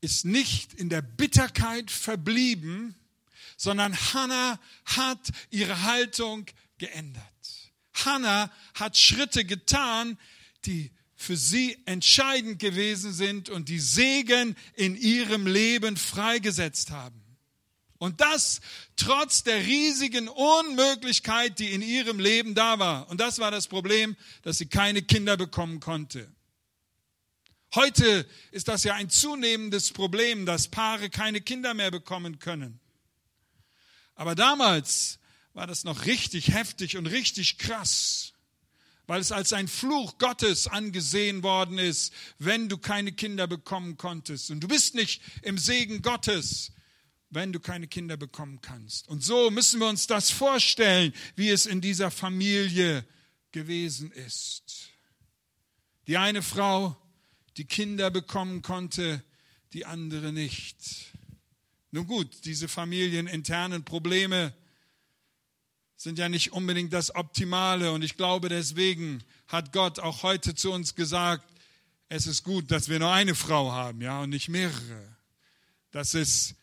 ist 0.00 0.24
nicht 0.24 0.74
in 0.74 0.88
der 0.88 1.02
Bitterkeit 1.02 1.90
verblieben, 1.90 2.96
sondern 3.56 3.94
Hannah 4.12 4.60
hat 4.84 5.30
ihre 5.50 5.82
Haltung 5.82 6.46
geändert. 6.78 7.35
Hannah 8.04 8.50
hat 8.74 8.96
Schritte 8.96 9.44
getan, 9.44 10.18
die 10.64 10.90
für 11.14 11.36
sie 11.36 11.78
entscheidend 11.86 12.58
gewesen 12.58 13.12
sind 13.12 13.48
und 13.48 13.68
die 13.68 13.80
Segen 13.80 14.54
in 14.74 14.96
ihrem 14.96 15.46
Leben 15.46 15.96
freigesetzt 15.96 16.90
haben. 16.90 17.22
Und 17.98 18.20
das 18.20 18.60
trotz 18.96 19.42
der 19.42 19.64
riesigen 19.64 20.28
Unmöglichkeit, 20.28 21.58
die 21.58 21.72
in 21.72 21.80
ihrem 21.80 22.20
Leben 22.20 22.54
da 22.54 22.78
war. 22.78 23.08
Und 23.08 23.20
das 23.20 23.38
war 23.38 23.50
das 23.50 23.68
Problem, 23.68 24.16
dass 24.42 24.58
sie 24.58 24.66
keine 24.66 25.00
Kinder 25.02 25.38
bekommen 25.38 25.80
konnte. 25.80 26.30
Heute 27.74 28.26
ist 28.52 28.68
das 28.68 28.84
ja 28.84 28.94
ein 28.94 29.10
zunehmendes 29.10 29.92
Problem, 29.92 30.46
dass 30.46 30.68
Paare 30.68 31.10
keine 31.10 31.40
Kinder 31.40 31.74
mehr 31.74 31.90
bekommen 31.90 32.38
können. 32.38 32.80
Aber 34.14 34.34
damals 34.34 35.18
war 35.56 35.66
das 35.66 35.84
noch 35.84 36.04
richtig 36.04 36.52
heftig 36.52 36.98
und 36.98 37.06
richtig 37.06 37.56
krass, 37.56 38.34
weil 39.06 39.22
es 39.22 39.32
als 39.32 39.54
ein 39.54 39.68
Fluch 39.68 40.18
Gottes 40.18 40.68
angesehen 40.68 41.42
worden 41.42 41.78
ist, 41.78 42.12
wenn 42.38 42.68
du 42.68 42.76
keine 42.76 43.12
Kinder 43.12 43.46
bekommen 43.46 43.96
konntest. 43.96 44.50
Und 44.50 44.60
du 44.60 44.68
bist 44.68 44.94
nicht 44.94 45.22
im 45.40 45.56
Segen 45.56 46.02
Gottes, 46.02 46.72
wenn 47.30 47.54
du 47.54 47.60
keine 47.60 47.86
Kinder 47.88 48.18
bekommen 48.18 48.60
kannst. 48.60 49.08
Und 49.08 49.24
so 49.24 49.50
müssen 49.50 49.80
wir 49.80 49.88
uns 49.88 50.06
das 50.06 50.30
vorstellen, 50.30 51.14
wie 51.36 51.48
es 51.48 51.64
in 51.64 51.80
dieser 51.80 52.10
Familie 52.10 53.06
gewesen 53.50 54.12
ist. 54.12 54.90
Die 56.06 56.18
eine 56.18 56.42
Frau, 56.42 56.98
die 57.56 57.64
Kinder 57.64 58.10
bekommen 58.10 58.60
konnte, 58.60 59.24
die 59.72 59.86
andere 59.86 60.34
nicht. 60.34 60.76
Nun 61.92 62.06
gut, 62.06 62.44
diese 62.44 62.68
familieninternen 62.68 63.86
Probleme 63.86 64.52
sind 65.96 66.18
ja 66.18 66.28
nicht 66.28 66.52
unbedingt 66.52 66.92
das 66.92 67.14
Optimale. 67.14 67.92
Und 67.92 68.02
ich 68.02 68.16
glaube, 68.16 68.48
deswegen 68.48 69.22
hat 69.48 69.72
Gott 69.72 69.98
auch 69.98 70.22
heute 70.22 70.54
zu 70.54 70.72
uns 70.72 70.94
gesagt, 70.94 71.48
es 72.08 72.26
ist 72.26 72.44
gut, 72.44 72.70
dass 72.70 72.88
wir 72.88 72.98
nur 72.98 73.12
eine 73.12 73.34
Frau 73.34 73.72
haben, 73.72 74.00
ja, 74.00 74.20
und 74.20 74.30
nicht 74.30 74.48
mehrere. 74.48 75.16
Das 75.90 76.14
ist 76.14 76.54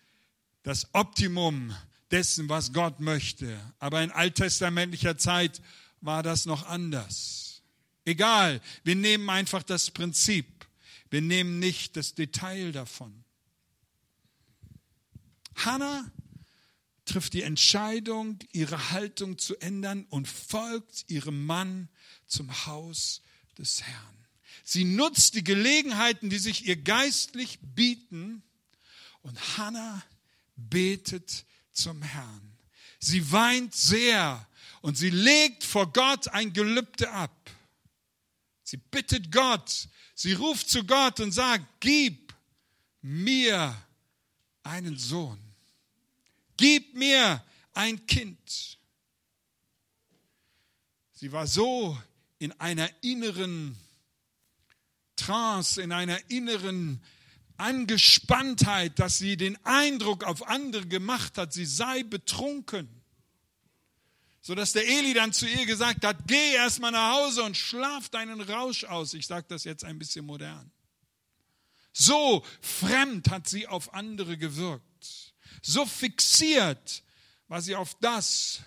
das 0.63 0.93
Optimum 0.93 1.75
dessen, 2.11 2.47
was 2.47 2.71
Gott 2.71 2.99
möchte. 2.99 3.59
Aber 3.79 4.01
in 4.01 4.11
alttestamentlicher 4.11 5.17
Zeit 5.17 5.61
war 5.99 6.23
das 6.23 6.45
noch 6.45 6.67
anders. 6.67 7.61
Egal, 8.05 8.61
wir 8.83 8.95
nehmen 8.95 9.29
einfach 9.29 9.63
das 9.63 9.91
Prinzip. 9.91 10.45
Wir 11.09 11.21
nehmen 11.21 11.59
nicht 11.59 11.97
das 11.97 12.15
Detail 12.15 12.71
davon. 12.71 13.23
Hannah 15.55 16.11
trifft 17.05 17.33
die 17.33 17.41
Entscheidung, 17.41 18.39
ihre 18.51 18.91
Haltung 18.91 19.37
zu 19.37 19.57
ändern 19.57 20.05
und 20.09 20.27
folgt 20.27 21.05
ihrem 21.09 21.45
Mann 21.45 21.89
zum 22.27 22.65
Haus 22.65 23.21
des 23.57 23.83
Herrn. 23.83 24.17
Sie 24.63 24.85
nutzt 24.85 25.35
die 25.35 25.43
Gelegenheiten, 25.43 26.29
die 26.29 26.39
sich 26.39 26.65
ihr 26.65 26.77
geistlich 26.77 27.59
bieten 27.61 28.43
und 29.21 29.57
Hannah 29.57 30.03
betet 30.55 31.45
zum 31.71 32.01
Herrn. 32.01 32.57
Sie 32.99 33.31
weint 33.31 33.75
sehr 33.75 34.47
und 34.81 34.97
sie 34.97 35.09
legt 35.09 35.63
vor 35.63 35.91
Gott 35.91 36.29
ein 36.29 36.53
Gelübde 36.53 37.11
ab. 37.11 37.51
Sie 38.63 38.77
bittet 38.77 39.31
Gott, 39.31 39.89
sie 40.15 40.33
ruft 40.33 40.69
zu 40.69 40.85
Gott 40.85 41.19
und 41.19 41.31
sagt, 41.31 41.65
gib 41.81 42.33
mir 43.01 43.75
einen 44.63 44.97
Sohn. 44.97 45.39
Gib 46.63 46.95
mir 46.95 47.43
ein 47.73 48.05
Kind. 48.07 48.77
Sie 51.11 51.29
war 51.33 51.45
so 51.45 52.01
in 52.39 52.53
einer 52.53 52.89
inneren 53.03 53.75
Trance, 55.17 55.81
in 55.81 55.91
einer 55.91 56.17
inneren 56.29 57.03
Angespanntheit, 57.57 58.97
dass 58.97 59.17
sie 59.17 59.35
den 59.35 59.57
Eindruck 59.65 60.23
auf 60.23 60.47
andere 60.47 60.87
gemacht 60.87 61.37
hat, 61.37 61.51
sie 61.51 61.65
sei 61.65 62.03
betrunken. 62.03 62.87
Sodass 64.41 64.71
der 64.71 64.87
Eli 64.87 65.13
dann 65.13 65.33
zu 65.33 65.45
ihr 65.45 65.65
gesagt 65.65 66.05
hat, 66.05 66.15
geh 66.27 66.53
erstmal 66.53 66.91
nach 66.93 67.15
Hause 67.17 67.43
und 67.43 67.57
schlaf 67.57 68.07
deinen 68.07 68.39
Rausch 68.39 68.85
aus. 68.85 69.13
Ich 69.15 69.27
sage 69.27 69.47
das 69.49 69.65
jetzt 69.65 69.83
ein 69.83 69.99
bisschen 69.99 70.25
modern. 70.25 70.71
So 71.91 72.45
fremd 72.61 73.29
hat 73.31 73.49
sie 73.49 73.67
auf 73.67 73.93
andere 73.93 74.37
gewirkt. 74.37 75.22
So 75.61 75.85
fixiert 75.85 77.03
war 77.47 77.61
sie 77.61 77.75
auf 77.75 77.95
das, 77.99 78.61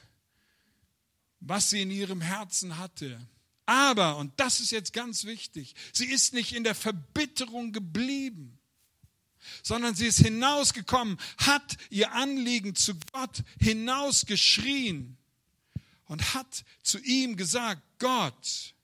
was 1.40 1.70
sie 1.70 1.82
in 1.82 1.90
ihrem 1.90 2.20
Herzen 2.20 2.78
hatte. 2.78 3.20
Aber, 3.66 4.16
und 4.16 4.32
das 4.38 4.60
ist 4.60 4.70
jetzt 4.70 4.92
ganz 4.92 5.24
wichtig, 5.24 5.74
sie 5.92 6.06
ist 6.06 6.34
nicht 6.34 6.52
in 6.52 6.64
der 6.64 6.74
Verbitterung 6.74 7.72
geblieben, 7.72 8.58
sondern 9.62 9.94
sie 9.94 10.06
ist 10.06 10.18
hinausgekommen, 10.18 11.18
hat 11.38 11.76
ihr 11.90 12.12
Anliegen 12.12 12.74
zu 12.74 12.94
Gott 13.12 13.42
hinausgeschrien 13.60 15.16
und 16.04 16.34
hat 16.34 16.64
zu 16.82 16.98
ihm 17.00 17.36
gesagt, 17.36 17.82
Gott, 17.98 18.74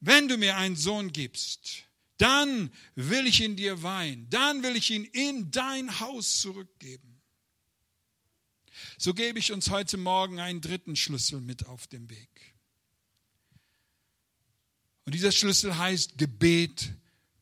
wenn 0.00 0.28
du 0.28 0.36
mir 0.36 0.56
einen 0.56 0.76
Sohn 0.76 1.12
gibst, 1.12 1.84
dann 2.20 2.70
will 2.96 3.26
ich 3.26 3.40
in 3.40 3.56
dir 3.56 3.82
weihen, 3.82 4.28
dann 4.28 4.62
will 4.62 4.76
ich 4.76 4.90
ihn 4.90 5.04
in 5.04 5.50
dein 5.50 6.00
Haus 6.00 6.40
zurückgeben. 6.40 7.20
So 8.98 9.14
gebe 9.14 9.38
ich 9.38 9.52
uns 9.52 9.70
heute 9.70 9.96
Morgen 9.96 10.38
einen 10.38 10.60
dritten 10.60 10.96
Schlüssel 10.96 11.40
mit 11.40 11.66
auf 11.66 11.86
den 11.86 12.10
Weg. 12.10 12.54
Und 15.06 15.14
dieser 15.14 15.32
Schlüssel 15.32 15.78
heißt, 15.78 16.18
Gebet 16.18 16.92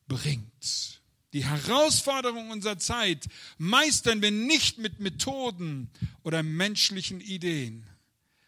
bringt. 0.07 1.01
Die 1.33 1.45
Herausforderung 1.45 2.49
unserer 2.49 2.79
Zeit 2.79 3.27
meistern 3.57 4.21
wir 4.21 4.31
nicht 4.31 4.77
mit 4.77 4.99
Methoden 4.99 5.89
oder 6.23 6.41
menschlichen 6.41 7.19
Ideen, 7.19 7.85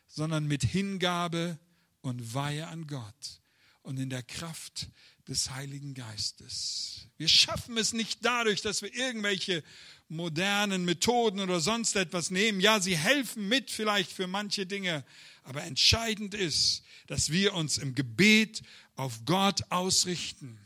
sondern 0.08 0.48
mit 0.48 0.64
Hingabe 0.64 1.60
und 2.02 2.34
Weihe 2.34 2.68
an 2.68 2.88
Gott 2.88 3.41
und 3.84 3.98
in 4.00 4.10
der 4.10 4.24
Kraft 4.24 4.88
des 5.28 5.52
Heiligen 5.52 5.94
Geistes. 5.94 7.08
Wir 7.18 7.28
schaffen 7.28 7.78
es 7.78 7.94
nicht 7.94 8.20
dadurch, 8.24 8.62
dass 8.62 8.82
wir 8.82 8.94
irgendwelche 8.94 9.64
modernen 10.10 10.84
Methoden 10.84 11.40
oder 11.40 11.60
sonst 11.60 11.96
etwas 11.96 12.32
nehmen. 12.32 12.60
Ja, 12.60 12.80
sie 12.80 12.98
helfen 12.98 13.48
mit 13.48 13.72
vielleicht 13.72 14.12
für 14.12 14.28
manche 14.28 14.66
Dinge, 14.66 15.06
aber 15.44 15.64
entscheidend 15.64 16.34
ist, 16.34 16.84
dass 17.08 17.32
wir 17.32 17.54
uns 17.54 17.78
im 17.78 17.96
Gebet 17.96 18.62
auf 18.96 19.26
Gott 19.26 19.62
ausrichten. 19.70 20.60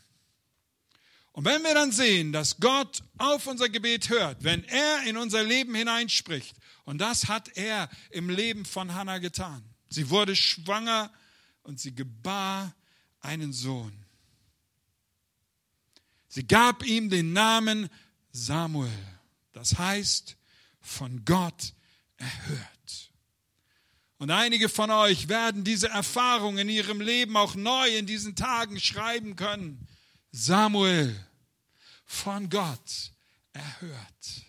Und 1.32 1.46
wenn 1.46 1.64
wir 1.64 1.74
dann 1.74 1.92
sehen, 1.92 2.32
dass 2.32 2.60
Gott 2.60 3.04
auf 3.18 3.46
unser 3.46 3.70
Gebet 3.70 4.10
hört, 4.10 4.44
wenn 4.44 4.64
er 4.64 5.04
in 5.06 5.18
unser 5.18 5.44
Leben 5.44 5.76
hineinspricht, 5.76 6.56
und 6.86 7.00
das 7.00 7.28
hat 7.28 7.58
er 7.58 7.90
im 8.12 8.30
Leben 8.30 8.64
von 8.64 8.94
Hannah 8.94 9.18
getan. 9.18 9.64
Sie 9.90 10.10
wurde 10.10 10.36
schwanger 10.36 11.12
und 11.64 11.80
sie 11.80 11.94
gebar 11.94 12.74
einen 13.26 13.52
Sohn. 13.54 13.92
Sie 16.28 16.48
gab 16.48 16.86
ihm 16.86 17.10
den 17.10 17.34
Namen 17.34 17.90
Samuel. 18.32 18.92
Das 19.54 19.78
heißt, 19.78 20.38
von 20.82 21.24
Gott 21.26 21.74
erhört. 22.18 23.12
Und 24.18 24.32
einige 24.32 24.70
von 24.70 24.92
euch 24.92 25.28
werden 25.28 25.64
diese 25.64 25.90
Erfahrung 25.90 26.58
in 26.58 26.70
ihrem 26.70 27.02
Leben 27.02 27.36
auch 27.38 27.56
neu 27.56 27.98
in 27.98 28.06
diesen 28.06 28.36
Tagen 28.36 28.80
schreiben 28.80 29.36
können. 29.36 29.88
Samuel, 30.32 31.16
von 32.06 32.50
Gott 32.50 33.12
erhört. 33.54 34.46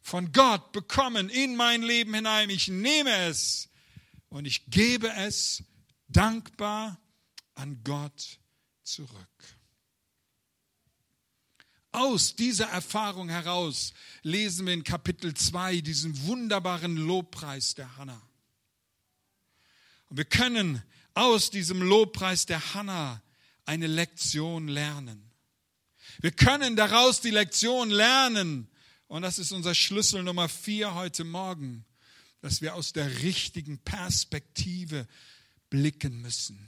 Von 0.00 0.32
Gott 0.32 0.72
bekommen 0.72 1.28
in 1.28 1.56
mein 1.56 1.82
Leben 1.82 2.14
hinein. 2.14 2.50
Ich 2.50 2.68
nehme 2.68 3.14
es 3.26 3.68
und 4.28 4.46
ich 4.46 4.66
gebe 4.66 5.10
es 5.12 5.62
dankbar 6.08 7.01
an 7.54 7.82
Gott 7.84 8.38
zurück. 8.82 9.08
Aus 11.92 12.34
dieser 12.34 12.68
Erfahrung 12.68 13.28
heraus 13.28 13.92
lesen 14.22 14.66
wir 14.66 14.72
in 14.72 14.82
Kapitel 14.82 15.34
2 15.34 15.82
diesen 15.82 16.26
wunderbaren 16.26 16.96
Lobpreis 16.96 17.74
der 17.74 17.98
Hanna. 17.98 18.20
Und 20.08 20.16
wir 20.16 20.24
können 20.24 20.82
aus 21.12 21.50
diesem 21.50 21.82
Lobpreis 21.82 22.46
der 22.46 22.74
Hanna 22.74 23.22
eine 23.66 23.86
Lektion 23.86 24.68
lernen. 24.68 25.30
Wir 26.20 26.32
können 26.32 26.76
daraus 26.76 27.20
die 27.20 27.30
Lektion 27.30 27.90
lernen, 27.90 28.68
und 29.08 29.22
das 29.22 29.38
ist 29.38 29.52
unser 29.52 29.74
Schlüssel 29.74 30.22
Nummer 30.22 30.48
vier 30.48 30.94
heute 30.94 31.24
Morgen, 31.24 31.84
dass 32.40 32.62
wir 32.62 32.74
aus 32.74 32.94
der 32.94 33.22
richtigen 33.22 33.78
Perspektive 33.78 35.06
blicken 35.68 36.22
müssen. 36.22 36.66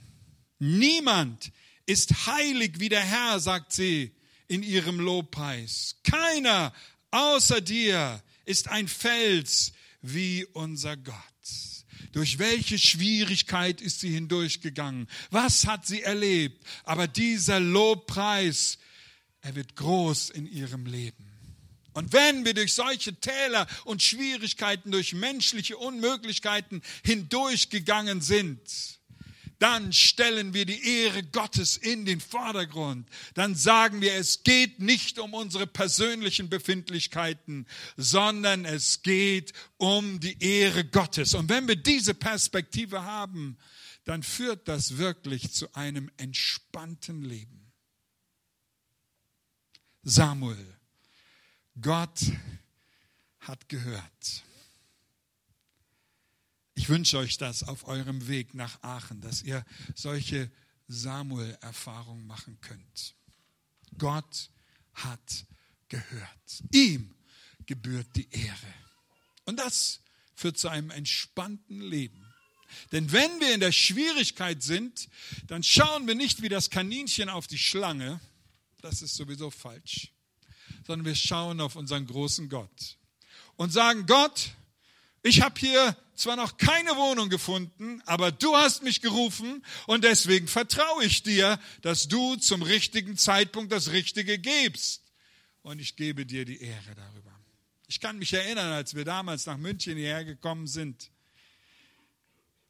Niemand 0.65 1.51
ist 1.85 2.25
heilig 2.25 2.79
wie 2.79 2.89
der 2.89 3.03
Herr, 3.03 3.39
sagt 3.39 3.71
sie 3.71 4.11
in 4.47 4.63
ihrem 4.63 4.99
Lobpreis. 4.99 5.97
Keiner 6.03 6.73
außer 7.11 7.61
dir 7.61 8.23
ist 8.45 8.69
ein 8.69 8.87
Fels 8.87 9.73
wie 10.01 10.43
unser 10.53 10.97
Gott. 10.97 11.15
Durch 12.13 12.39
welche 12.39 12.79
Schwierigkeit 12.79 13.79
ist 13.79 13.99
sie 13.99 14.09
hindurchgegangen? 14.09 15.07
Was 15.29 15.67
hat 15.67 15.85
sie 15.85 16.01
erlebt? 16.01 16.65
Aber 16.83 17.07
dieser 17.07 17.59
Lobpreis, 17.59 18.79
er 19.41 19.53
wird 19.53 19.75
groß 19.75 20.31
in 20.31 20.47
ihrem 20.47 20.87
Leben. 20.87 21.31
Und 21.93 22.11
wenn 22.11 22.43
wir 22.43 22.55
durch 22.55 22.73
solche 22.73 23.13
Täler 23.13 23.67
und 23.83 24.01
Schwierigkeiten, 24.01 24.91
durch 24.91 25.13
menschliche 25.13 25.77
Unmöglichkeiten 25.77 26.81
hindurchgegangen 27.03 28.21
sind, 28.21 28.94
dann 29.59 29.93
stellen 29.93 30.53
wir 30.53 30.65
die 30.65 31.03
Ehre 31.03 31.23
Gottes 31.23 31.77
in 31.77 32.05
den 32.05 32.19
Vordergrund. 32.19 33.07
Dann 33.33 33.55
sagen 33.55 34.01
wir, 34.01 34.13
es 34.15 34.43
geht 34.43 34.79
nicht 34.79 35.19
um 35.19 35.33
unsere 35.33 35.67
persönlichen 35.67 36.49
Befindlichkeiten, 36.49 37.65
sondern 37.97 38.65
es 38.65 39.01
geht 39.01 39.53
um 39.77 40.19
die 40.19 40.41
Ehre 40.43 40.85
Gottes. 40.85 41.33
Und 41.33 41.49
wenn 41.49 41.67
wir 41.67 41.75
diese 41.77 42.13
Perspektive 42.13 43.03
haben, 43.03 43.57
dann 44.03 44.23
führt 44.23 44.67
das 44.67 44.97
wirklich 44.97 45.51
zu 45.51 45.73
einem 45.73 46.11
entspannten 46.17 47.23
Leben. 47.23 47.71
Samuel, 50.03 50.77
Gott 51.81 52.19
hat 53.39 53.67
gehört. 53.67 54.44
Ich 56.75 56.89
wünsche 56.89 57.17
euch 57.17 57.37
das 57.37 57.63
auf 57.63 57.87
eurem 57.87 58.27
Weg 58.27 58.53
nach 58.53 58.83
Aachen, 58.83 59.21
dass 59.21 59.41
ihr 59.41 59.65
solche 59.95 60.51
Samuel-Erfahrungen 60.87 62.27
machen 62.27 62.59
könnt. 62.61 63.15
Gott 63.97 64.49
hat 64.93 65.45
gehört. 65.87 66.63
Ihm 66.73 67.15
gebührt 67.65 68.07
die 68.15 68.29
Ehre. 68.29 68.73
Und 69.45 69.57
das 69.57 70.01
führt 70.35 70.57
zu 70.57 70.67
einem 70.67 70.91
entspannten 70.91 71.81
Leben. 71.81 72.25
Denn 72.91 73.11
wenn 73.11 73.39
wir 73.39 73.53
in 73.53 73.61
der 73.61 73.71
Schwierigkeit 73.71 74.61
sind, 74.61 75.07
dann 75.47 75.63
schauen 75.63 76.07
wir 76.07 76.15
nicht 76.15 76.41
wie 76.41 76.49
das 76.49 76.69
Kaninchen 76.69 77.29
auf 77.29 77.47
die 77.47 77.57
Schlange, 77.57 78.19
das 78.81 79.01
ist 79.01 79.15
sowieso 79.15 79.49
falsch, 79.49 80.11
sondern 80.85 81.05
wir 81.05 81.15
schauen 81.15 81.61
auf 81.61 81.75
unseren 81.75 82.05
großen 82.05 82.49
Gott 82.49 82.97
und 83.55 83.71
sagen, 83.71 84.05
Gott, 84.05 84.51
ich 85.23 85.41
habe 85.41 85.59
hier 85.59 85.95
zwar 86.15 86.35
noch 86.35 86.57
keine 86.57 86.95
Wohnung 86.95 87.29
gefunden, 87.29 88.01
aber 88.05 88.31
du 88.31 88.55
hast 88.55 88.83
mich 88.83 89.01
gerufen 89.01 89.63
und 89.87 90.03
deswegen 90.03 90.47
vertraue 90.47 91.05
ich 91.05 91.23
dir, 91.23 91.59
dass 91.81 92.07
du 92.07 92.35
zum 92.37 92.61
richtigen 92.61 93.17
Zeitpunkt 93.17 93.71
das 93.71 93.91
Richtige 93.91 94.39
gibst. 94.39 95.03
Und 95.61 95.79
ich 95.79 95.95
gebe 95.95 96.25
dir 96.25 96.45
die 96.45 96.61
Ehre 96.61 96.95
darüber. 96.95 97.31
Ich 97.87 97.99
kann 97.99 98.17
mich 98.17 98.33
erinnern, 98.33 98.71
als 98.71 98.95
wir 98.95 99.05
damals 99.05 99.45
nach 99.45 99.57
München 99.57 99.97
hierher 99.97 100.25
gekommen 100.25 100.67
sind. 100.67 101.11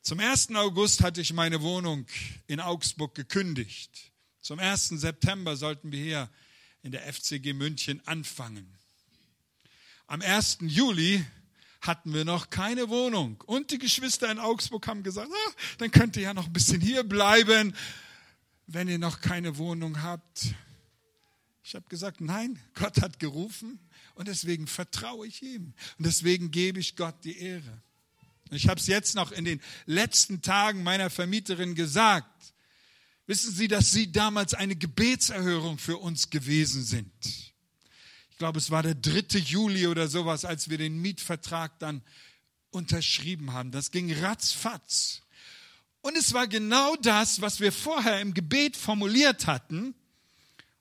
Zum 0.01 0.19
1. 0.19 0.53
August 0.55 1.01
hatte 1.01 1.21
ich 1.21 1.33
meine 1.33 1.61
Wohnung 1.61 2.05
in 2.47 2.59
Augsburg 2.59 3.15
gekündigt. 3.15 4.11
Zum 4.41 4.59
1. 4.59 4.89
September 4.89 5.55
sollten 5.55 5.91
wir 5.91 5.99
hier 5.99 6.29
in 6.83 6.91
der 6.91 7.11
FCG 7.11 7.53
München 7.53 8.05
anfangen. 8.05 8.77
Am 10.05 10.21
1. 10.21 10.59
Juli 10.61 11.25
hatten 11.87 12.13
wir 12.13 12.25
noch 12.25 12.49
keine 12.49 12.89
Wohnung. 12.89 13.41
Und 13.45 13.71
die 13.71 13.77
Geschwister 13.77 14.31
in 14.31 14.39
Augsburg 14.39 14.87
haben 14.87 15.03
gesagt, 15.03 15.29
ah, 15.31 15.51
dann 15.77 15.91
könnt 15.91 16.15
ihr 16.17 16.23
ja 16.23 16.33
noch 16.33 16.47
ein 16.47 16.53
bisschen 16.53 16.81
hier 16.81 17.03
bleiben, 17.03 17.75
wenn 18.67 18.87
ihr 18.87 18.99
noch 18.99 19.21
keine 19.21 19.57
Wohnung 19.57 20.01
habt. 20.01 20.55
Ich 21.63 21.75
habe 21.75 21.85
gesagt, 21.89 22.21
nein, 22.21 22.59
Gott 22.75 23.01
hat 23.01 23.19
gerufen 23.19 23.79
und 24.13 24.27
deswegen 24.27 24.67
vertraue 24.67 25.27
ich 25.27 25.41
ihm. 25.41 25.73
Und 25.97 26.05
deswegen 26.05 26.51
gebe 26.51 26.79
ich 26.79 26.95
Gott 26.95 27.15
die 27.23 27.39
Ehre. 27.39 27.81
Ich 28.51 28.67
habe 28.67 28.79
es 28.79 28.87
jetzt 28.87 29.15
noch 29.15 29.31
in 29.31 29.45
den 29.45 29.61
letzten 29.85 30.41
Tagen 30.41 30.83
meiner 30.83 31.09
Vermieterin 31.09 31.73
gesagt. 31.73 32.53
Wissen 33.27 33.51
Sie, 33.53 33.67
dass 33.67 33.91
Sie 33.91 34.11
damals 34.11 34.53
eine 34.53 34.75
Gebetserhörung 34.75 35.79
für 35.79 35.97
uns 35.97 36.29
gewesen 36.29 36.83
sind? 36.83 37.54
Ich 38.35 38.39
glaube, 38.39 38.59
es 38.59 38.69
war 38.69 38.83
der 38.83 38.95
3. 38.95 39.39
Juli 39.39 39.87
oder 39.87 40.09
sowas, 40.09 40.43
als 40.43 40.69
wir 40.69 40.77
den 40.77 40.97
Mietvertrag 40.97 41.79
dann 41.79 42.01
unterschrieben 42.69 43.53
haben. 43.53 43.71
Das 43.71 43.91
ging 43.91 44.11
ratzfatz. 44.11 45.21
Und 46.01 46.17
es 46.17 46.33
war 46.33 46.45
genau 46.45 46.97
das, 46.97 47.39
was 47.39 47.61
wir 47.61 47.71
vorher 47.71 48.19
im 48.19 48.33
Gebet 48.33 48.75
formuliert 48.75 49.47
hatten. 49.47 49.95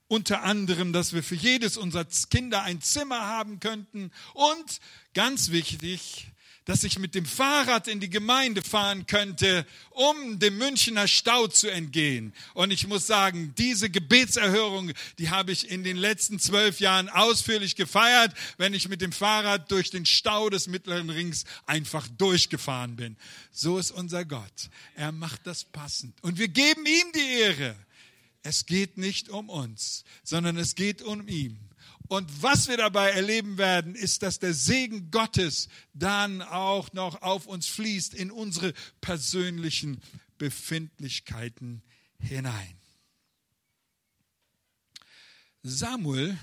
Unter 0.09 0.43
anderem, 0.43 0.91
dass 0.91 1.13
wir 1.13 1.23
für 1.23 1.35
jedes 1.35 1.77
unserer 1.77 2.03
Kinder 2.29 2.63
ein 2.63 2.81
Zimmer 2.81 3.21
haben 3.21 3.61
könnten. 3.61 4.11
Und 4.33 4.81
ganz 5.13 5.51
wichtig, 5.51 6.27
dass 6.65 6.83
ich 6.83 6.99
mit 6.99 7.15
dem 7.15 7.25
Fahrrad 7.25 7.87
in 7.87 7.99
die 7.99 8.09
Gemeinde 8.09 8.61
fahren 8.61 9.05
könnte, 9.05 9.65
um 9.91 10.39
dem 10.39 10.57
Münchner 10.57 11.07
Stau 11.07 11.47
zu 11.47 11.69
entgehen. 11.69 12.33
Und 12.53 12.71
ich 12.71 12.87
muss 12.87 13.07
sagen, 13.07 13.53
diese 13.57 13.89
Gebetserhörung, 13.89 14.91
die 15.19 15.29
habe 15.29 15.51
ich 15.51 15.69
in 15.69 15.83
den 15.83 15.95
letzten 15.95 16.39
zwölf 16.39 16.79
Jahren 16.79 17.07
ausführlich 17.07 17.75
gefeiert, 17.75 18.33
wenn 18.57 18.73
ich 18.73 18.89
mit 18.89 19.01
dem 19.01 19.11
Fahrrad 19.11 19.71
durch 19.71 19.91
den 19.91 20.05
Stau 20.05 20.49
des 20.49 20.67
Mittleren 20.67 21.09
Rings 21.09 21.45
einfach 21.67 22.07
durchgefahren 22.07 22.95
bin. 22.95 23.15
So 23.51 23.77
ist 23.77 23.91
unser 23.91 24.25
Gott. 24.25 24.69
Er 24.95 25.11
macht 25.11 25.45
das 25.45 25.63
passend. 25.63 26.15
Und 26.23 26.39
wir 26.39 26.47
geben 26.47 26.85
ihm 26.85 27.11
die 27.13 27.41
Ehre. 27.41 27.75
Es 28.41 28.65
geht 28.65 28.97
nicht 28.97 29.29
um 29.29 29.49
uns, 29.49 30.03
sondern 30.23 30.57
es 30.57 30.75
geht 30.75 31.01
um 31.01 31.27
ihn. 31.27 31.59
Und 32.07 32.43
was 32.43 32.67
wir 32.67 32.77
dabei 32.77 33.11
erleben 33.11 33.57
werden, 33.57 33.95
ist, 33.95 34.21
dass 34.23 34.39
der 34.39 34.53
Segen 34.53 35.11
Gottes 35.11 35.69
dann 35.93 36.41
auch 36.41 36.93
noch 36.93 37.21
auf 37.21 37.47
uns 37.47 37.67
fließt 37.67 38.13
in 38.13 38.31
unsere 38.31 38.73
persönlichen 39.01 40.01
Befindlichkeiten 40.37 41.81
hinein. 42.19 42.77
Samuel 45.63 46.37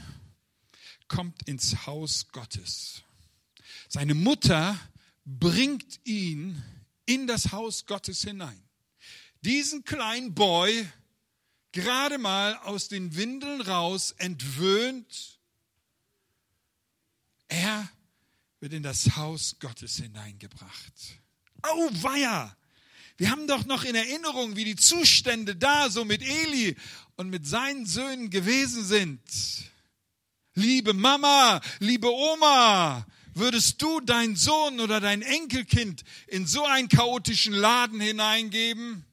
kommt 1.06 1.46
ins 1.46 1.86
Haus 1.86 2.28
Gottes. 2.32 3.02
Seine 3.88 4.14
Mutter 4.14 4.78
bringt 5.24 6.00
ihn 6.04 6.62
in 7.06 7.26
das 7.26 7.52
Haus 7.52 7.86
Gottes 7.86 8.22
hinein. 8.22 8.60
Diesen 9.42 9.84
kleinen 9.84 10.34
Boy, 10.34 10.88
gerade 11.72 12.18
mal 12.18 12.56
aus 12.58 12.88
den 12.88 13.14
Windeln 13.16 13.60
raus, 13.60 14.12
entwöhnt, 14.18 15.40
er 17.52 17.88
wird 18.60 18.72
in 18.72 18.82
das 18.82 19.16
Haus 19.16 19.56
Gottes 19.60 19.96
hineingebracht. 19.96 20.92
Oh, 21.64 21.88
weia! 22.02 22.56
Wir 23.18 23.30
haben 23.30 23.46
doch 23.46 23.66
noch 23.66 23.84
in 23.84 23.94
Erinnerung, 23.94 24.56
wie 24.56 24.64
die 24.64 24.76
Zustände 24.76 25.54
da 25.54 25.90
so 25.90 26.04
mit 26.04 26.22
Eli 26.22 26.76
und 27.16 27.28
mit 27.28 27.46
seinen 27.46 27.86
Söhnen 27.86 28.30
gewesen 28.30 28.84
sind. 28.84 29.20
Liebe 30.54 30.94
Mama, 30.94 31.60
liebe 31.78 32.10
Oma, 32.10 33.06
würdest 33.34 33.80
du 33.80 34.00
deinen 34.00 34.36
Sohn 34.36 34.80
oder 34.80 35.00
dein 35.00 35.22
Enkelkind 35.22 36.04
in 36.26 36.46
so 36.46 36.64
einen 36.64 36.88
chaotischen 36.88 37.52
Laden 37.52 38.00
hineingeben, 38.00 39.04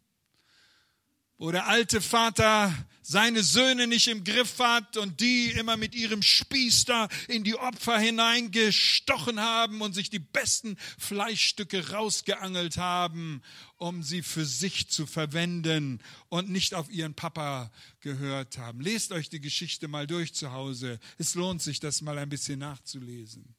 wo 1.40 1.52
der 1.52 1.68
alte 1.68 2.02
Vater 2.02 2.76
seine 3.02 3.44
Söhne 3.44 3.88
nicht 3.88 4.08
im 4.08 4.26
Griff 4.26 4.60
hat 4.60 4.98
und 4.98 5.22
die 5.22 5.52
immer 5.52 5.78
mit 5.78 5.96
ihrem 5.96 6.22
Spieß 6.22 6.84
da 6.86 7.08
in 7.30 7.46
die 7.46 7.56
Opfer 7.56 7.98
hineingestochen 7.98 9.40
haben 9.40 9.82
und 9.82 9.94
sich 9.94 10.10
die 10.10 10.20
besten 10.20 10.78
Fleischstücke 10.98 11.92
rausgeangelt 11.92 12.78
haben, 12.78 13.42
um 13.78 14.04
sie 14.04 14.22
für 14.22 14.46
sich 14.46 14.90
zu 14.90 15.08
verwenden 15.08 16.04
und 16.28 16.50
nicht 16.50 16.76
auf 16.76 16.92
ihren 16.92 17.16
Papa 17.16 17.72
gehört 18.02 18.58
haben. 18.58 18.82
Lest 18.82 19.14
euch 19.14 19.30
die 19.30 19.42
Geschichte 19.42 19.88
mal 19.88 20.08
durch 20.08 20.36
zu 20.36 20.52
Hause. 20.52 21.00
Es 21.18 21.36
lohnt 21.36 21.62
sich, 21.62 21.80
das 21.80 22.02
mal 22.02 22.20
ein 22.20 22.30
bisschen 22.30 22.60
nachzulesen. 22.60 23.56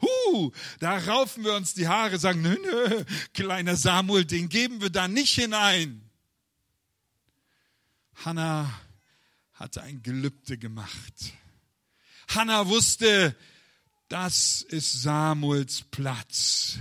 Huh, 0.00 0.50
da 0.78 0.96
raufen 0.96 1.44
wir 1.44 1.52
uns 1.52 1.74
die 1.74 1.86
Haare, 1.86 2.18
sagen, 2.18 2.40
nö, 2.40 2.56
nö, 2.58 3.04
kleiner 3.34 3.76
Samuel, 3.76 4.24
den 4.24 4.48
geben 4.48 4.80
wir 4.80 4.88
da 4.88 5.06
nicht 5.06 5.34
hinein. 5.34 6.09
Hannah 8.24 8.70
hatte 9.54 9.82
ein 9.82 10.02
Gelübde 10.02 10.58
gemacht. 10.58 11.32
Hannah 12.28 12.66
wusste, 12.66 13.36
das 14.08 14.62
ist 14.62 15.02
Samuels 15.02 15.82
Platz. 15.90 16.78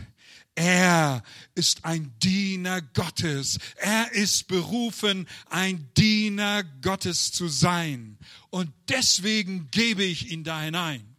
Er 0.55 1.23
ist 1.55 1.85
ein 1.85 2.13
Diener 2.19 2.81
Gottes. 2.81 3.57
Er 3.77 4.11
ist 4.11 4.47
berufen, 4.47 5.27
ein 5.49 5.89
Diener 5.95 6.63
Gottes 6.81 7.31
zu 7.31 7.47
sein. 7.47 8.17
Und 8.49 8.73
deswegen 8.89 9.71
gebe 9.71 10.03
ich 10.03 10.31
ihn 10.31 10.43
da 10.43 10.61
hinein. 10.61 11.15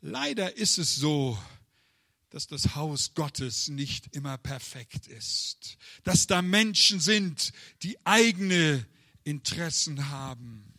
Leider 0.00 0.56
ist 0.56 0.78
es 0.78 0.96
so, 0.96 1.38
dass 2.30 2.46
das 2.46 2.74
Haus 2.74 3.14
Gottes 3.14 3.68
nicht 3.68 4.14
immer 4.14 4.36
perfekt 4.36 5.06
ist, 5.06 5.78
dass 6.04 6.26
da 6.26 6.42
Menschen 6.42 7.00
sind, 7.00 7.52
die 7.82 8.04
eigene 8.04 8.86
Interessen 9.24 10.10
haben 10.10 10.74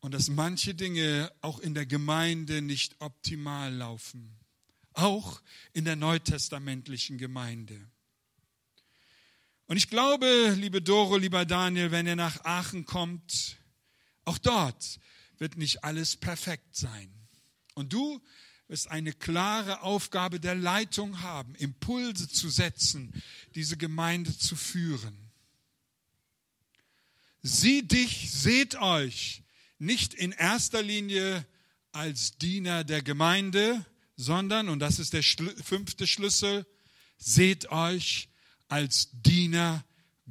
und 0.00 0.12
dass 0.12 0.28
manche 0.28 0.74
Dinge 0.74 1.32
auch 1.40 1.58
in 1.58 1.74
der 1.74 1.86
Gemeinde 1.86 2.62
nicht 2.62 2.96
optimal 3.00 3.72
laufen, 3.72 4.38
auch 4.92 5.40
in 5.72 5.84
der 5.84 5.96
neutestamentlichen 5.96 7.18
Gemeinde. 7.18 7.90
Und 9.66 9.76
ich 9.76 9.90
glaube, 9.90 10.54
liebe 10.56 10.80
Doro, 10.80 11.16
lieber 11.16 11.44
Daniel, 11.44 11.90
wenn 11.90 12.06
ihr 12.06 12.16
nach 12.16 12.44
Aachen 12.44 12.86
kommt, 12.86 13.58
auch 14.24 14.38
dort 14.38 14.98
wird 15.38 15.56
nicht 15.56 15.84
alles 15.84 16.16
perfekt 16.16 16.74
sein. 16.74 17.12
Und 17.74 17.92
du 17.92 18.20
wirst 18.68 18.90
eine 18.90 19.12
klare 19.12 19.80
Aufgabe 19.80 20.40
der 20.40 20.54
Leitung 20.54 21.22
haben, 21.22 21.54
Impulse 21.56 22.28
zu 22.28 22.50
setzen, 22.50 23.12
diese 23.54 23.76
Gemeinde 23.76 24.36
zu 24.36 24.56
führen. 24.56 25.16
Sieh 27.42 27.82
dich, 27.82 28.30
seht 28.30 28.76
euch 28.76 29.42
nicht 29.78 30.12
in 30.12 30.32
erster 30.32 30.82
Linie 30.82 31.46
als 31.92 32.36
Diener 32.36 32.84
der 32.84 33.02
Gemeinde, 33.02 33.84
sondern, 34.16 34.68
und 34.68 34.80
das 34.80 34.98
ist 34.98 35.12
der 35.14 35.22
fünfte 35.22 36.06
Schlüssel, 36.06 36.66
seht 37.16 37.70
euch 37.70 38.28
als 38.68 39.08
Diener 39.12 39.84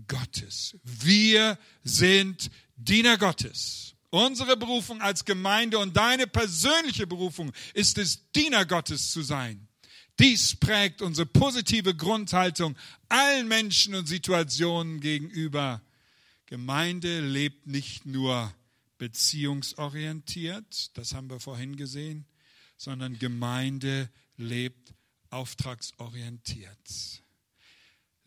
Gottes. 0.08 0.78
Wir 0.84 1.58
sind 1.84 2.52
Diener 2.76 3.18
Gottes. 3.18 3.97
Unsere 4.10 4.56
Berufung 4.56 5.02
als 5.02 5.26
Gemeinde 5.26 5.80
und 5.80 5.98
deine 5.98 6.28
persönliche 6.28 7.08
Berufung 7.08 7.52
ist 7.74 7.98
es, 7.98 8.32
Diener 8.32 8.66
Gottes 8.66 9.12
zu 9.12 9.22
sein. 9.22 9.68
Dies 10.20 10.56
prägt 10.56 11.02
unsere 11.02 11.28
positive 11.28 11.94
Grundhaltung 11.94 12.76
allen 13.10 13.48
Menschen 13.48 13.96
und 13.96 14.08
Situationen 14.08 15.02
gegenüber. 15.02 15.82
Gemeinde 16.48 17.20
lebt 17.20 17.68
nicht 17.68 18.06
nur 18.06 18.54
beziehungsorientiert, 18.98 20.98
das 20.98 21.14
haben 21.14 21.30
wir 21.30 21.40
vorhin 21.40 21.76
gesehen, 21.76 22.26
sondern 22.78 23.20
Gemeinde 23.20 24.10
lebt 24.38 24.94
auftragsorientiert. 25.30 27.22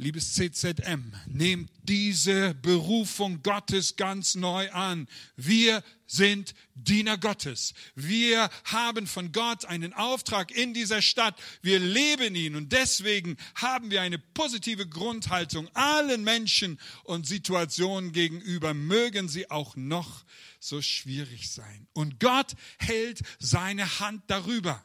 Liebes 0.01 0.33
CZM, 0.33 1.13
nehmt 1.27 1.71
diese 1.83 2.55
Berufung 2.55 3.43
Gottes 3.43 3.97
ganz 3.97 4.35
neu 4.35 4.71
an. 4.71 5.07
Wir 5.37 5.85
sind 6.07 6.55
Diener 6.75 7.19
Gottes. 7.19 7.75
Wir 7.95 8.49
haben 8.65 9.07
von 9.07 9.31
Gott 9.31 9.67
einen 9.67 9.93
Auftrag 9.93 10.53
in 10.53 10.73
dieser 10.73 11.03
Stadt. 11.03 11.39
Wir 11.61 11.79
leben 11.79 12.35
ihn 12.35 12.57
und 12.57 12.73
deswegen 12.73 13.37
haben 13.55 13.91
wir 13.91 14.01
eine 14.01 14.19
positive 14.19 14.89
Grundhaltung 14.89 15.69
allen 15.75 16.25
Menschen 16.25 16.81
und 17.05 17.27
Situationen 17.27 18.13
gegenüber. 18.13 18.73
Mögen 18.73 19.29
sie 19.29 19.51
auch 19.51 19.77
noch 19.77 20.25
so 20.61 20.81
schwierig 20.81 21.51
sein. 21.51 21.87
Und 21.93 22.19
Gott 22.21 22.55
hält 22.79 23.21
seine 23.39 24.01
Hand 24.01 24.23
darüber. 24.29 24.83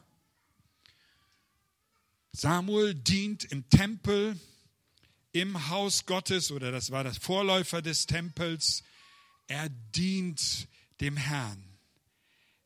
Samuel 2.32 2.94
dient 2.94 3.44
im 3.46 3.66
Tempel 3.70 4.38
im 5.40 5.68
Haus 5.68 6.06
Gottes 6.06 6.50
oder 6.50 6.72
das 6.72 6.90
war 6.90 7.04
das 7.04 7.18
Vorläufer 7.18 7.82
des 7.82 8.06
Tempels. 8.06 8.82
Er 9.48 9.68
dient 9.68 10.66
dem 11.00 11.16
Herrn. 11.16 11.62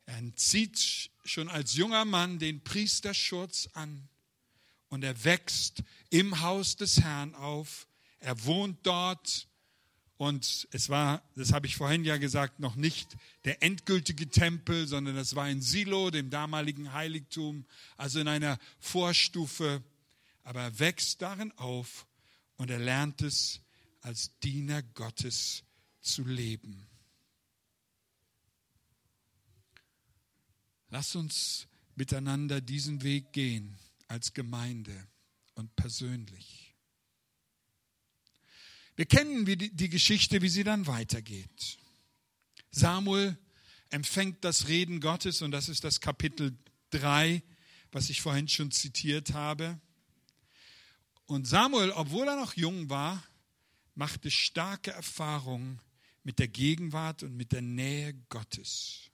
Er 0.07 0.23
zieht 0.37 1.11
schon 1.25 1.49
als 1.49 1.75
junger 1.75 2.05
Mann 2.05 2.39
den 2.39 2.63
Priesterschutz 2.63 3.69
an 3.73 4.09
und 4.89 5.03
er 5.03 5.25
wächst 5.25 5.83
im 6.11 6.41
Haus 6.41 6.77
des 6.77 7.01
Herrn 7.01 7.35
auf. 7.35 7.89
Er 8.21 8.45
wohnt 8.45 8.79
dort 8.87 9.49
Und 10.21 10.69
es 10.71 10.91
war, 10.91 11.23
das 11.35 11.55
habe 11.55 11.67
ich 11.67 11.77
vorhin 11.77 12.05
ja 12.05 12.19
gesagt, 12.19 12.61
noch 12.61 12.77
nicht 12.77 13.17
der 13.47 13.63
endgültige 13.63 14.29
Tempel, 14.29 14.87
sondern 14.87 15.17
das 15.17 15.35
war 15.35 15.49
in 15.49 15.63
Silo, 15.63 16.11
dem 16.11 16.29
damaligen 16.29 16.93
Heiligtum, 16.93 17.65
also 17.97 18.21
in 18.21 18.29
einer 18.29 18.59
Vorstufe. 18.81 19.83
Aber 20.45 20.61
er 20.61 20.79
wächst 20.79 21.23
darin 21.23 21.53
auf 21.57 22.07
und 22.61 22.69
er 22.69 22.79
lernt 22.79 23.23
es, 23.23 23.63
als 24.03 24.39
Diener 24.41 24.83
Gottes 24.83 25.65
zu 26.03 26.25
leben. 26.25 26.87
Lass 30.91 31.15
uns 31.15 31.69
miteinander 31.95 32.61
diesen 32.61 33.03
Weg 33.03 33.33
gehen 33.33 33.79
als 34.09 34.35
Gemeinde 34.35 35.09
und 35.55 35.75
persönlich. 35.75 36.75
Wir 38.95 39.07
kennen 39.07 39.47
die 39.47 39.89
Geschichte, 39.89 40.43
wie 40.43 40.51
sie 40.51 40.65
dann 40.65 40.87
weitergeht. 40.87 41.79
Samuel 42.71 43.39
empfängt 43.89 44.45
das 44.45 44.69
Reden 44.69 45.01
Gottes 45.01 45.41
und 45.41 45.53
das 45.53 45.71
ist 45.71 45.83
das 45.83 46.03
Kapitel 46.03 46.59
3, 46.91 47.43
was 47.91 48.11
ich 48.11 48.21
vorhin 48.21 48.49
schon 48.49 48.71
zitiert 48.71 49.33
habe. 49.33 49.81
Und 51.31 51.47
Samuel, 51.47 51.93
obwohl 51.93 52.27
er 52.27 52.35
noch 52.35 52.55
jung 52.55 52.91
war, 52.91 53.23
machte 53.95 54.33
starke 54.33 54.91
Erfahrungen 54.91 55.81
mit 56.25 56.41
der 56.41 56.49
Gegenwart 56.49 57.23
und 57.23 57.37
mit 57.37 57.53
der 57.53 57.63
Nähe 57.63 58.15
Gottes. 58.31 59.13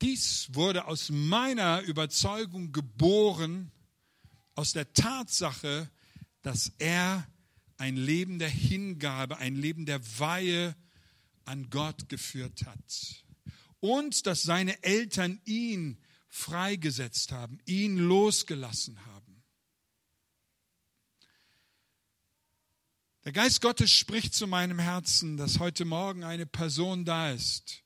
Dies 0.00 0.50
wurde 0.52 0.84
aus 0.84 1.10
meiner 1.10 1.80
Überzeugung 1.80 2.70
geboren, 2.70 3.72
aus 4.54 4.72
der 4.72 4.92
Tatsache, 4.92 5.90
dass 6.42 6.70
er 6.78 7.26
ein 7.76 7.96
Leben 7.96 8.38
der 8.38 8.48
Hingabe, 8.48 9.38
ein 9.38 9.56
Leben 9.56 9.84
der 9.84 10.00
Weihe 10.20 10.76
an 11.44 11.70
Gott 11.70 12.08
geführt 12.08 12.66
hat. 12.66 13.24
Und 13.80 14.26
dass 14.28 14.42
seine 14.42 14.80
Eltern 14.84 15.40
ihn 15.44 15.98
freigesetzt 16.28 17.32
haben, 17.32 17.58
ihn 17.64 17.96
losgelassen 17.96 19.04
haben. 19.06 19.17
Der 23.24 23.32
Geist 23.32 23.60
Gottes 23.60 23.90
spricht 23.90 24.34
zu 24.34 24.46
meinem 24.46 24.78
Herzen, 24.78 25.36
dass 25.36 25.58
heute 25.58 25.84
Morgen 25.84 26.24
eine 26.24 26.46
Person 26.46 27.04
da 27.04 27.30
ist, 27.30 27.82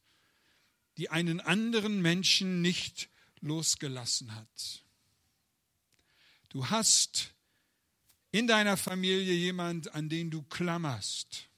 die 0.98 1.10
einen 1.10 1.40
anderen 1.40 2.02
Menschen 2.02 2.60
nicht 2.60 3.08
losgelassen 3.40 4.34
hat. 4.34 4.84
Du 6.50 6.68
hast 6.68 7.32
in 8.30 8.46
deiner 8.46 8.76
Familie 8.76 9.34
jemand, 9.34 9.94
an 9.94 10.08
den 10.08 10.30
du 10.30 10.42
klammerst 10.42 11.48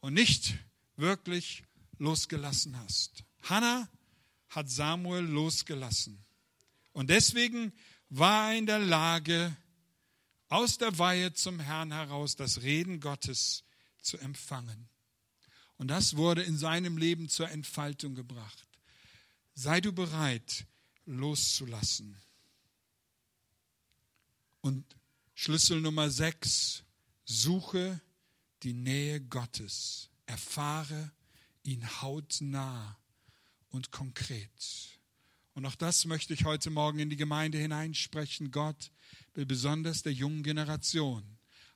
und 0.00 0.14
nicht 0.14 0.54
wirklich 0.96 1.64
losgelassen 1.98 2.78
hast. 2.78 3.24
Hannah 3.42 3.88
hat 4.48 4.68
Samuel 4.70 5.24
losgelassen. 5.24 6.22
Und 6.92 7.08
deswegen 7.08 7.72
war 8.10 8.50
er 8.52 8.58
in 8.58 8.66
der 8.66 8.78
Lage, 8.80 9.56
aus 10.52 10.76
der 10.76 10.98
Weihe 10.98 11.32
zum 11.32 11.60
Herrn 11.60 11.92
heraus 11.92 12.36
das 12.36 12.60
Reden 12.60 13.00
Gottes 13.00 13.64
zu 14.02 14.18
empfangen. 14.18 14.88
Und 15.78 15.88
das 15.88 16.16
wurde 16.16 16.42
in 16.42 16.58
seinem 16.58 16.98
Leben 16.98 17.28
zur 17.30 17.48
Entfaltung 17.48 18.14
gebracht. 18.14 18.66
Sei 19.54 19.80
du 19.80 19.92
bereit, 19.92 20.66
loszulassen. 21.06 22.16
Und 24.60 24.84
Schlüssel 25.34 25.80
Nummer 25.80 26.10
sechs, 26.10 26.84
suche 27.24 28.00
die 28.62 28.74
Nähe 28.74 29.20
Gottes. 29.22 30.10
Erfahre 30.26 31.12
ihn 31.62 31.84
hautnah 32.02 32.98
und 33.70 33.90
konkret. 33.90 34.91
Und 35.54 35.66
auch 35.66 35.74
das 35.74 36.06
möchte 36.06 36.32
ich 36.32 36.44
heute 36.44 36.70
Morgen 36.70 36.98
in 36.98 37.10
die 37.10 37.16
Gemeinde 37.16 37.58
hineinsprechen. 37.58 38.50
Gott 38.50 38.90
will 39.34 39.44
besonders 39.44 40.02
der 40.02 40.12
jungen 40.12 40.42
Generation 40.42 41.22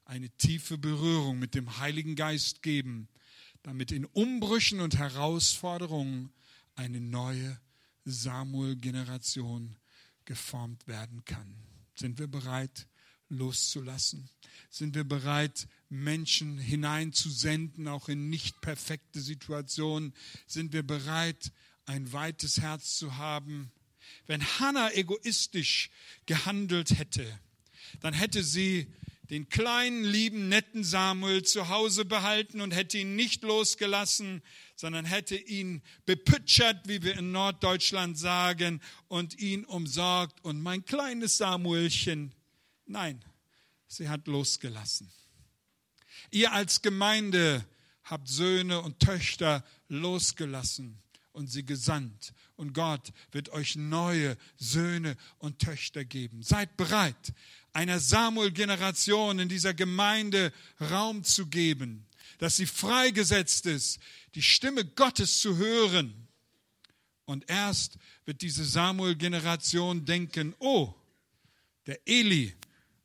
eine 0.07 0.31
tiefe 0.31 0.79
Berührung 0.79 1.39
mit 1.39 1.55
dem 1.55 1.79
Heiligen 1.79 2.15
Geist 2.15 2.63
geben, 2.63 3.09
damit 3.63 3.93
in 3.93 4.07
Umbrüchen 4.07 4.81
und 4.81 4.97
Herausforderungen 4.97 6.33
eine 6.75 7.01
neue 7.01 7.61
Samuel-Generation 8.05 9.77
geformt 10.25 10.87
werden 10.87 11.25
kann. 11.25 11.55
Sind 11.97 12.19
wir 12.19 12.29
bereit, 12.29 12.87
loszulassen? 13.29 14.29
Sind 14.71 14.95
wir 14.95 15.05
bereit, 15.05 15.67
Menschen 15.89 16.59
hineinzusenden, 16.59 17.89
auch 17.89 18.09
in 18.09 18.31
nicht 18.31 18.61
perfekte 18.61 19.21
Situationen? 19.21 20.15
Sind 20.47 20.73
wir 20.73 20.83
bereit, 20.83 21.53
ein 21.87 22.13
weites 22.13 22.61
Herz 22.61 22.99
zu 22.99 23.17
haben? 23.17 23.73
Wenn 24.27 24.45
Hannah 24.59 24.93
egoistisch 24.93 25.91
gehandelt 26.27 26.99
hätte, 26.99 27.27
dann 28.01 28.15
hätte 28.15 28.43
sie 28.43 28.93
den 29.31 29.49
kleinen, 29.49 30.05
lieben, 30.05 30.49
netten 30.49 30.85
Samuel 30.85 31.43
zu 31.43 31.69
Hause 31.69 32.05
behalten 32.05 32.61
und 32.61 32.73
hätte 32.73 32.99
ihn 32.99 33.17
nicht 33.17 33.43
losgelassen, 33.43 34.43
sondern 34.77 35.05
hätte 35.05 35.37
ihn 35.37 35.83
bepütschert, 36.05 36.87
wie 36.87 37.03
wir 37.03 37.19
in 37.19 37.33
Norddeutschland 37.33 38.17
sagen, 38.17 38.81
und 39.09 39.39
ihn 39.39 39.65
umsorgt. 39.65 40.45
Und 40.45 40.61
mein 40.61 40.85
kleines 40.85 41.39
Samuelchen, 41.39 42.33
nein, 42.87 43.25
sie 43.89 44.09
hat 44.09 44.29
losgelassen. 44.29 45.11
Ihr 46.31 46.53
als 46.53 46.83
Gemeinde 46.83 47.65
habt 48.05 48.29
Söhne 48.29 48.81
und 48.81 49.01
Töchter 49.01 49.65
losgelassen 49.89 51.03
und 51.37 51.49
sie 51.49 51.65
gesandt. 51.65 52.33
Und 52.57 52.73
Gott 52.73 53.13
wird 53.31 53.51
euch 53.51 53.77
neue 53.77 54.39
Söhne 54.57 55.17
und 55.39 55.59
Töchter 55.59 56.05
geben. 56.05 56.43
Seid 56.43 56.77
bereit, 56.79 57.35
einer 57.75 58.01
Samuel-Generation 58.01 59.39
in 59.39 59.51
dieser 59.51 59.75
Gemeinde 59.75 60.51
Raum 60.81 61.25
zu 61.25 61.47
geben, 61.47 62.07
dass 62.39 62.57
sie 62.57 62.65
freigesetzt 62.65 63.67
ist, 63.67 64.01
die 64.35 64.43
Stimme 64.43 64.87
Gottes 64.87 65.41
zu 65.41 65.59
hören. 65.59 66.27
Und 67.27 67.51
erst 67.51 67.99
wird 68.25 68.41
diese 68.41 68.65
Samuel-Generation 68.65 70.07
denken, 70.07 70.55
oh, 70.59 70.95
der 71.85 72.01
Eli 72.09 72.55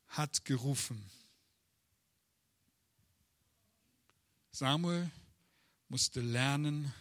hat 0.08 0.46
gerufen. 0.46 1.04
Samuel 4.52 5.10
musste 5.88 6.22
lernen, 6.22 6.94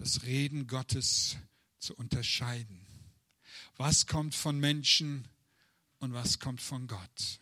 das 0.00 0.22
Reden 0.22 0.66
Gottes 0.66 1.36
zu 1.78 1.94
unterscheiden. 1.94 2.80
Was 3.76 4.06
kommt 4.06 4.34
von 4.34 4.58
Menschen 4.58 5.28
und 5.98 6.14
was 6.14 6.38
kommt 6.38 6.62
von 6.62 6.86
Gott. 6.86 7.40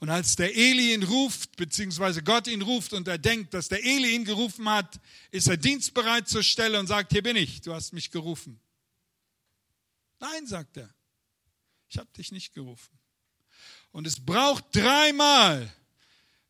Und 0.00 0.08
als 0.08 0.36
der 0.36 0.56
Eli 0.56 0.94
ihn 0.94 1.02
ruft, 1.02 1.56
beziehungsweise 1.56 2.22
Gott 2.22 2.46
ihn 2.46 2.62
ruft 2.62 2.94
und 2.94 3.06
er 3.06 3.18
denkt, 3.18 3.52
dass 3.52 3.68
der 3.68 3.84
Eli 3.84 4.14
ihn 4.14 4.24
gerufen 4.24 4.66
hat, 4.68 4.98
ist 5.30 5.48
er 5.48 5.58
dienstbereit 5.58 6.26
zur 6.26 6.42
Stelle 6.42 6.80
und 6.80 6.86
sagt, 6.86 7.12
hier 7.12 7.22
bin 7.22 7.36
ich, 7.36 7.60
du 7.60 7.74
hast 7.74 7.92
mich 7.92 8.10
gerufen. 8.10 8.58
Nein, 10.20 10.46
sagt 10.46 10.78
er, 10.78 10.88
ich 11.90 11.98
habe 11.98 12.08
dich 12.16 12.32
nicht 12.32 12.54
gerufen. 12.54 12.98
Und 13.92 14.06
es 14.06 14.24
braucht 14.24 14.64
dreimal, 14.74 15.70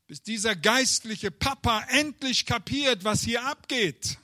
bis 0.07 0.23
dieser 0.23 0.55
geistliche 0.55 1.33
Papa 1.33 1.85
endlich 1.89 2.47
kapiert, 2.47 3.03
was 3.03 3.23
hier 3.23 3.45
abgeht. 3.45 4.19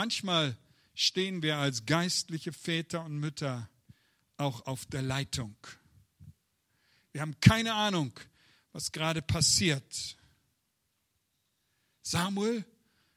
Manchmal 0.00 0.56
stehen 0.94 1.42
wir 1.42 1.58
als 1.58 1.84
geistliche 1.84 2.54
Väter 2.54 3.04
und 3.04 3.18
Mütter 3.18 3.68
auch 4.38 4.64
auf 4.64 4.86
der 4.86 5.02
Leitung. 5.02 5.54
Wir 7.12 7.20
haben 7.20 7.38
keine 7.40 7.74
Ahnung, 7.74 8.10
was 8.72 8.92
gerade 8.92 9.20
passiert. 9.20 10.16
Samuel 12.00 12.64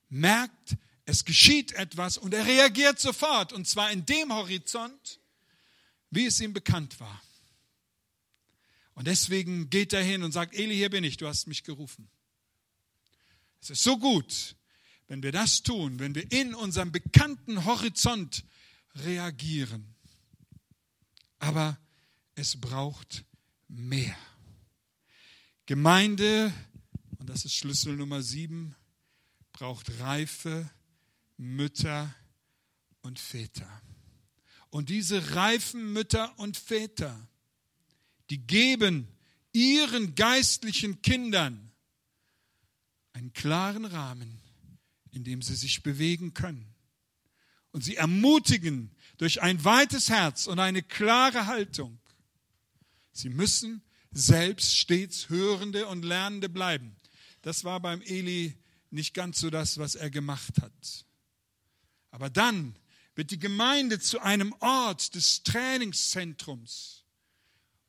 merkt, 0.10 0.76
es 1.06 1.24
geschieht 1.24 1.72
etwas 1.72 2.18
und 2.18 2.34
er 2.34 2.46
reagiert 2.46 3.00
sofort, 3.00 3.54
und 3.54 3.66
zwar 3.66 3.90
in 3.90 4.06
dem 4.06 4.34
Horizont, 4.34 5.22
wie 6.12 6.26
es 6.26 6.42
ihm 6.42 6.52
bekannt 6.52 7.00
war. 7.00 7.24
Und 8.94 9.08
deswegen 9.08 9.70
geht 9.70 9.94
er 9.94 10.04
hin 10.04 10.22
und 10.22 10.34
sagt, 10.34 10.54
Eli, 10.54 10.76
hier 10.76 10.90
bin 10.90 11.06
ich, 11.06 11.16
du 11.16 11.30
hast 11.30 11.48
mich 11.48 11.64
gerufen. 11.64 12.10
Es 13.62 13.70
ist 13.70 13.84
so 13.84 13.98
gut, 13.98 14.58
wenn 15.08 15.24
wir 15.24 15.32
das 15.32 15.64
tun, 15.64 16.00
wenn 16.00 16.16
wir 16.16 16.32
in 16.32 16.56
unserem 16.56 16.92
bekannten 16.92 17.66
Horizont 17.66 18.44
reagieren. 18.96 19.96
Aber 21.40 21.78
es 22.36 22.60
braucht 22.60 23.26
mehr. 23.68 24.16
Gemeinde, 25.66 26.54
und 27.18 27.30
das 27.30 27.46
ist 27.46 27.56
Schlüssel 27.56 27.96
Nummer 27.96 28.22
sieben, 28.22 28.76
braucht 29.52 30.00
reife 30.00 30.70
Mütter 31.38 32.14
und 33.02 33.20
Väter. 33.20 33.82
Und 34.70 34.90
diese 34.90 35.36
reifen 35.36 35.94
Mütter 35.94 36.38
und 36.40 36.58
Väter, 36.58 37.28
die 38.30 38.40
geben 38.40 39.08
ihren 39.52 40.16
geistlichen 40.16 41.02
Kindern 41.02 41.72
einen 43.14 43.34
klaren 43.34 43.86
Rahmen, 43.86 44.40
in 45.14 45.24
dem 45.24 45.42
sie 45.42 45.56
sich 45.56 45.84
bewegen 45.84 46.34
können. 46.34 46.74
Und 47.72 47.84
sie 47.84 47.96
ermutigen 47.96 48.92
durch 49.18 49.42
ein 49.42 49.64
weites 49.64 50.10
Herz 50.10 50.48
und 50.48 50.60
eine 50.60 50.84
klare 50.84 51.46
Haltung. 51.46 52.00
Sie 53.12 53.30
müssen 53.30 53.82
selbst 54.12 54.78
stets 54.78 55.30
Hörende 55.30 55.88
und 55.88 56.04
Lernende 56.04 56.50
bleiben. 56.50 56.96
Das 57.42 57.64
war 57.64 57.80
beim 57.80 58.02
Eli 58.02 58.58
nicht 58.90 59.14
ganz 59.14 59.40
so 59.40 59.50
das, 59.50 59.78
was 59.78 59.96
er 59.96 60.10
gemacht 60.10 60.62
hat. 60.62 61.06
Aber 62.12 62.30
dann 62.30 62.76
wird 63.16 63.32
die 63.32 63.40
Gemeinde 63.40 64.00
zu 64.00 64.20
einem 64.20 64.54
Ort 64.60 65.16
des 65.16 65.44
Trainingszentrums, 65.44 67.04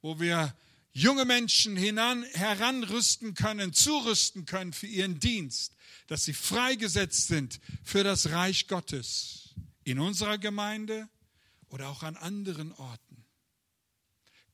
wo 0.01 0.19
wir 0.21 0.55
junge 0.95 1.27
Menschen 1.27 1.77
hinan, 1.77 2.25
heranrüsten 2.33 3.35
können, 3.35 3.75
zurüsten 3.75 4.47
können 4.47 4.73
für 4.73 4.87
ihren 4.87 5.21
Dienst, 5.21 5.77
dass 6.07 6.25
sie 6.25 6.33
freigesetzt 6.33 7.29
sind 7.29 7.61
für 7.83 8.05
das 8.05 8.31
Reich 8.31 8.69
Gottes 8.69 9.55
in 9.85 9.99
unserer 9.99 10.39
Gemeinde 10.39 11.09
oder 11.69 11.89
auch 11.91 12.03
an 12.03 12.17
anderen 12.17 12.73
Orten. 12.73 13.25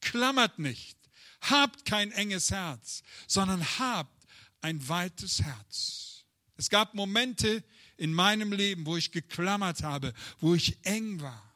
Klammert 0.01 0.59
nicht, 0.59 0.99
habt 1.43 1.85
kein 1.85 2.11
enges 2.11 2.51
Herz, 2.51 3.03
sondern 3.29 3.63
habt 3.79 4.27
ein 4.63 4.89
weites 4.89 5.43
Herz. 5.43 6.25
Es 6.57 6.69
gab 6.71 6.95
Momente, 6.95 7.63
in 8.01 8.15
meinem 8.15 8.51
Leben, 8.51 8.87
wo 8.87 8.97
ich 8.97 9.13
geklammert 9.13 9.83
habe, 9.83 10.15
wo 10.41 10.55
ich 10.55 10.79
eng 10.85 11.21
war. 11.21 11.55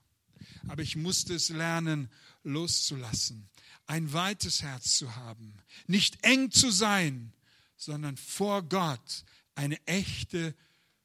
Aber 0.68 0.82
ich 0.82 0.94
musste 0.94 1.34
es 1.34 1.48
lernen, 1.48 2.10
loszulassen, 2.42 3.48
ein 3.86 4.12
weites 4.12 4.62
Herz 4.62 4.96
zu 4.96 5.16
haben, 5.16 5.54
nicht 5.86 6.24
eng 6.24 6.50
zu 6.50 6.70
sein, 6.70 7.32
sondern 7.76 8.16
vor 8.16 8.62
Gott 8.62 9.24
eine 9.54 9.84
echte 9.86 10.54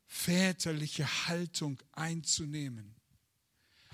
väterliche 0.07 1.27
Haltung 1.27 1.81
einzunehmen. 1.91 2.95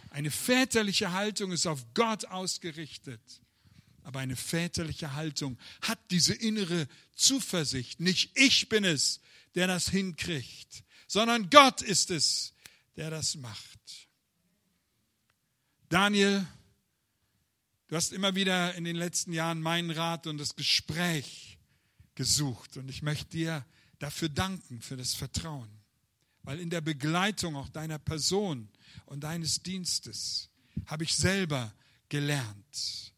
Eine 0.10 0.32
väterliche 0.32 1.12
Haltung 1.12 1.52
ist 1.52 1.68
auf 1.68 1.86
Gott 1.94 2.26
ausgerichtet. 2.26 3.22
Aber 4.04 4.20
eine 4.20 4.36
väterliche 4.36 5.14
Haltung 5.14 5.58
hat 5.82 6.00
diese 6.12 6.34
innere 6.34 6.88
Zuversicht. 7.16 8.00
Nicht 8.00 8.32
ich 8.36 8.70
bin 8.70 8.86
es, 8.86 9.20
der 9.56 9.68
das 9.68 9.90
hinkriegt, 9.90 10.84
sondern 11.08 11.50
Gott 11.50 11.82
ist 11.82 12.12
es, 12.12 12.54
der 12.96 13.10
das 13.10 13.36
macht. 13.36 13.80
Daniel, 15.90 16.46
du 17.96 17.98
hast 17.98 18.12
immer 18.12 18.36
wieder 18.36 18.76
in 18.76 18.84
den 18.84 18.98
letzten 18.98 19.32
Jahren 19.32 19.62
meinen 19.62 19.90
Rat 19.90 20.28
und 20.28 20.38
das 20.38 20.58
Gespräch 20.58 21.58
gesucht 22.14 22.76
und 22.76 22.90
ich 22.90 23.02
möchte 23.02 23.30
dir 23.30 23.66
dafür 24.00 24.28
danken, 24.28 24.82
für 24.82 24.98
das 24.98 25.16
Vertrauen, 25.16 25.70
weil 26.44 26.60
in 26.60 26.70
der 26.70 26.82
Begleitung 26.82 27.56
auch 27.56 27.70
deiner 27.70 27.98
Person 27.98 28.68
und 29.06 29.22
deines 29.22 29.64
Dienstes 29.64 30.50
habe 30.88 31.06
ich 31.06 31.16
selber 31.16 31.74
gelernt. 32.10 33.14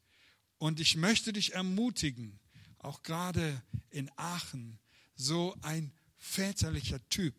Und 0.60 0.80
ich 0.80 0.96
möchte 0.96 1.34
dich 1.34 1.56
ermutigen, 1.56 2.40
auch 2.78 3.02
gerade 3.02 3.60
in 3.90 4.12
Aachen, 4.16 4.78
so 5.16 5.58
ein 5.64 5.92
väterlicher 6.18 7.00
Typ 7.10 7.34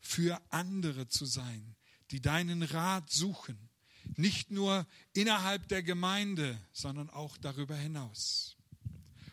für 0.00 0.38
andere 0.50 1.08
zu 1.08 1.24
sein, 1.24 1.76
die 2.10 2.20
deinen 2.20 2.62
Rat 2.62 3.10
suchen. 3.10 3.70
Nicht 4.16 4.50
nur 4.50 4.86
innerhalb 5.12 5.68
der 5.68 5.82
Gemeinde, 5.82 6.58
sondern 6.72 7.10
auch 7.10 7.36
darüber 7.38 7.76
hinaus. 7.76 8.56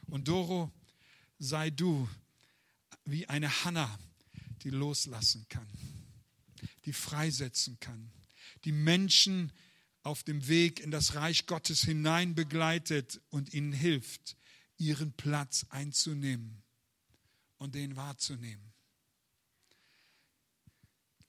Und 0.08 0.28
Doro, 0.28 0.72
sei 1.40 1.70
du 1.70 2.10
wie 3.06 3.28
eine 3.28 3.64
Hanna, 3.64 4.00
die 4.64 4.70
loslassen 4.70 5.46
kann, 5.50 5.68
die 6.86 6.94
freisetzen 6.94 7.80
kann, 7.80 8.12
die 8.66 8.72
Menschen 8.72 9.52
auf 10.04 10.24
dem 10.24 10.48
Weg 10.48 10.80
in 10.80 10.92
das 10.92 11.16
Reich 11.16 11.46
Gottes 11.46 11.82
hinein 11.82 12.36
begleitet 12.36 13.22
und 13.30 13.54
ihnen 13.54 13.74
hilft, 13.74 14.36
ihren 14.78 15.14
Platz 15.14 15.66
einzunehmen 15.70 16.64
und 17.58 17.76
den 17.76 17.96
wahrzunehmen. 17.96 18.74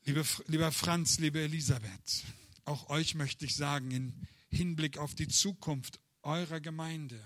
Liebe, 0.04 0.24
lieber 0.48 0.72
Franz, 0.72 1.18
liebe 1.18 1.42
Elisabeth, 1.42 2.24
auch 2.64 2.88
euch 2.90 3.14
möchte 3.14 3.44
ich 3.44 3.56
sagen, 3.56 3.90
im 3.90 4.14
Hinblick 4.50 4.98
auf 4.98 5.14
die 5.14 5.28
Zukunft 5.28 6.00
eurer 6.22 6.60
Gemeinde, 6.60 7.20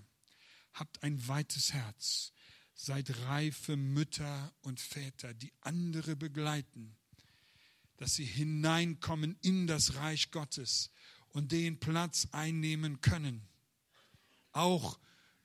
habt 0.72 1.02
ein 1.02 1.26
weites 1.28 1.72
Herz, 1.72 2.32
seid 2.74 3.18
reife 3.26 3.76
Mütter 3.76 4.52
und 4.62 4.80
Väter, 4.80 5.34
die 5.34 5.52
andere 5.60 6.16
begleiten, 6.16 6.96
dass 7.96 8.14
sie 8.14 8.24
hineinkommen 8.24 9.36
in 9.42 9.66
das 9.66 9.94
Reich 9.96 10.30
Gottes 10.30 10.90
und 11.28 11.52
den 11.52 11.78
Platz 11.80 12.28
einnehmen 12.32 13.00
können. 13.00 13.42
Auch 14.52 14.98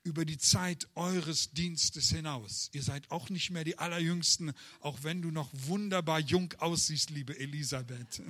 über 0.03 0.25
die 0.25 0.37
Zeit 0.37 0.87
eures 0.95 1.51
Dienstes 1.51 2.09
hinaus. 2.09 2.69
Ihr 2.73 2.81
seid 2.83 3.11
auch 3.11 3.29
nicht 3.29 3.51
mehr 3.51 3.63
die 3.63 3.77
Allerjüngsten, 3.77 4.53
auch 4.79 5.03
wenn 5.03 5.21
du 5.21 5.31
noch 5.31 5.49
wunderbar 5.53 6.19
jung 6.19 6.53
aussiehst, 6.57 7.11
liebe 7.11 7.37
Elisabeth. 7.37 8.21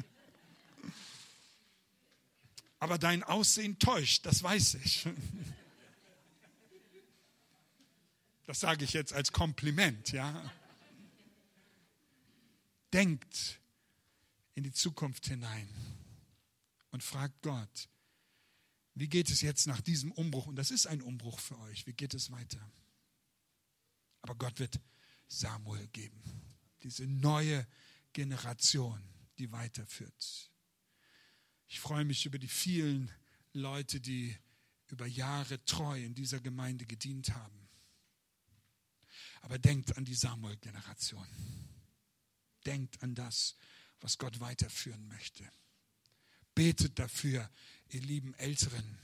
Aber 2.82 2.98
dein 2.98 3.24
Aussehen 3.24 3.78
täuscht, 3.78 4.26
das 4.26 4.42
weiß 4.42 4.74
ich. 4.84 5.08
Das 8.48 8.60
sage 8.60 8.84
ich 8.84 8.94
jetzt 8.94 9.14
als 9.14 9.32
Kompliment, 9.32 10.12
ja. 10.12 10.52
Denkt 12.92 13.60
in 14.56 14.64
die 14.64 14.74
Zukunft 14.74 15.28
hinein 15.28 15.70
und 16.90 17.04
fragt 17.04 17.44
Gott, 17.44 17.88
wie 18.96 19.08
geht 19.08 19.30
es 19.30 19.42
jetzt 19.42 19.68
nach 19.68 19.82
diesem 19.82 20.12
Umbruch? 20.14 20.48
Und 20.48 20.56
das 20.56 20.72
ist 20.72 20.88
ein 20.88 21.04
Umbruch 21.04 21.40
für 21.40 21.60
euch. 21.60 21.86
Wie 21.86 21.94
geht 21.94 22.16
es 22.16 22.32
weiter? 22.32 22.60
Aber 24.24 24.34
Gott 24.34 24.58
wird 24.58 24.80
Samuel 25.28 25.88
geben. 25.90 26.20
Diese 26.82 27.06
neue 27.06 27.68
Generation, 28.12 29.00
die 29.38 29.52
weiterführt. 29.52 30.51
Ich 31.72 31.80
freue 31.80 32.04
mich 32.04 32.26
über 32.26 32.38
die 32.38 32.50
vielen 32.50 33.10
Leute, 33.54 34.02
die 34.02 34.38
über 34.90 35.08
Jahre 35.08 35.64
treu 35.64 36.04
in 36.04 36.14
dieser 36.14 36.42
Gemeinde 36.42 36.86
gedient 36.86 37.34
haben. 37.34 37.70
Aber 39.40 39.58
denkt 39.58 39.98
an 39.98 40.04
die 40.04 40.14
Samuel-Generation. 40.14 41.26
Denkt 42.66 43.02
an 43.02 43.16
das, 43.16 43.56
was 44.02 44.18
Gott 44.18 44.42
weiterführen 44.42 45.08
möchte. 45.08 45.50
Betet 46.56 47.00
dafür, 47.00 47.50
ihr 47.88 48.02
lieben 48.02 48.34
Älteren, 48.34 48.98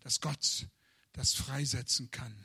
dass 0.00 0.20
Gott 0.20 0.68
das 1.14 1.32
freisetzen 1.32 2.10
kann 2.10 2.36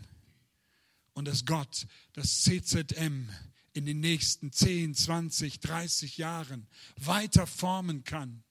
und 1.12 1.26
dass 1.26 1.46
Gott 1.46 1.88
das 2.14 2.44
CZM 2.44 3.30
in 3.74 3.86
den 3.86 4.00
nächsten 4.00 4.54
10, 4.54 4.96
20, 4.96 5.60
30 5.60 6.16
Jahren 6.16 6.70
weiter 6.96 7.46
formen 7.46 8.06
kann. 8.06 8.46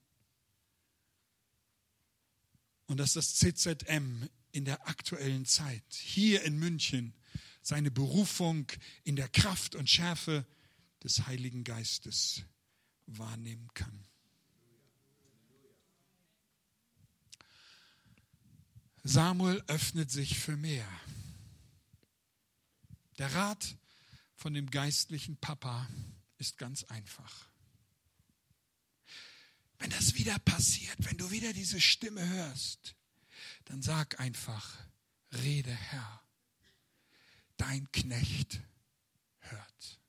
Und 2.91 2.97
dass 2.97 3.13
das 3.13 3.35
CZM 3.35 4.27
in 4.51 4.65
der 4.65 4.85
aktuellen 4.89 5.45
Zeit 5.45 5.85
hier 5.93 6.43
in 6.43 6.59
München 6.59 7.13
seine 7.61 7.89
Berufung 7.89 8.69
in 9.05 9.15
der 9.15 9.29
Kraft 9.29 9.75
und 9.75 9.89
Schärfe 9.89 10.45
des 11.01 11.25
Heiligen 11.25 11.63
Geistes 11.63 12.43
wahrnehmen 13.05 13.69
kann. 13.73 14.03
Samuel 19.03 19.63
öffnet 19.67 20.11
sich 20.11 20.37
für 20.37 20.57
mehr. 20.57 20.89
Der 23.19 23.33
Rat 23.33 23.77
von 24.35 24.53
dem 24.53 24.69
geistlichen 24.69 25.37
Papa 25.37 25.87
ist 26.39 26.57
ganz 26.57 26.83
einfach. 26.83 27.50
Wenn 29.81 29.89
das 29.89 30.13
wieder 30.13 30.37
passiert, 30.37 30.95
wenn 30.99 31.17
du 31.17 31.31
wieder 31.31 31.53
diese 31.53 31.81
Stimme 31.81 32.23
hörst, 32.29 32.95
dann 33.65 33.81
sag 33.81 34.19
einfach, 34.19 34.77
rede 35.31 35.73
Herr, 35.73 36.21
dein 37.57 37.91
Knecht 37.91 38.61
hört. 39.39 39.99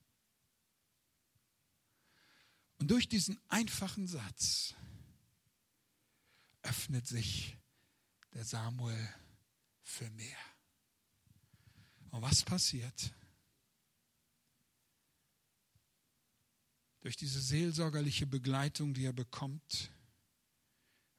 Und 2.77 2.91
durch 2.91 3.09
diesen 3.09 3.41
einfachen 3.49 4.07
Satz 4.07 4.75
öffnet 6.61 7.07
sich 7.07 7.57
der 8.35 8.45
Samuel 8.45 9.09
für 9.85 10.11
mehr. 10.11 10.37
Und 12.11 12.21
was 12.21 12.43
passiert? 12.43 13.15
Durch 17.03 17.17
diese 17.17 17.41
seelsorgerliche 17.41 18.27
Begleitung, 18.27 18.95
die 18.95 19.05
er 19.05 19.13
bekommt, 19.13 19.91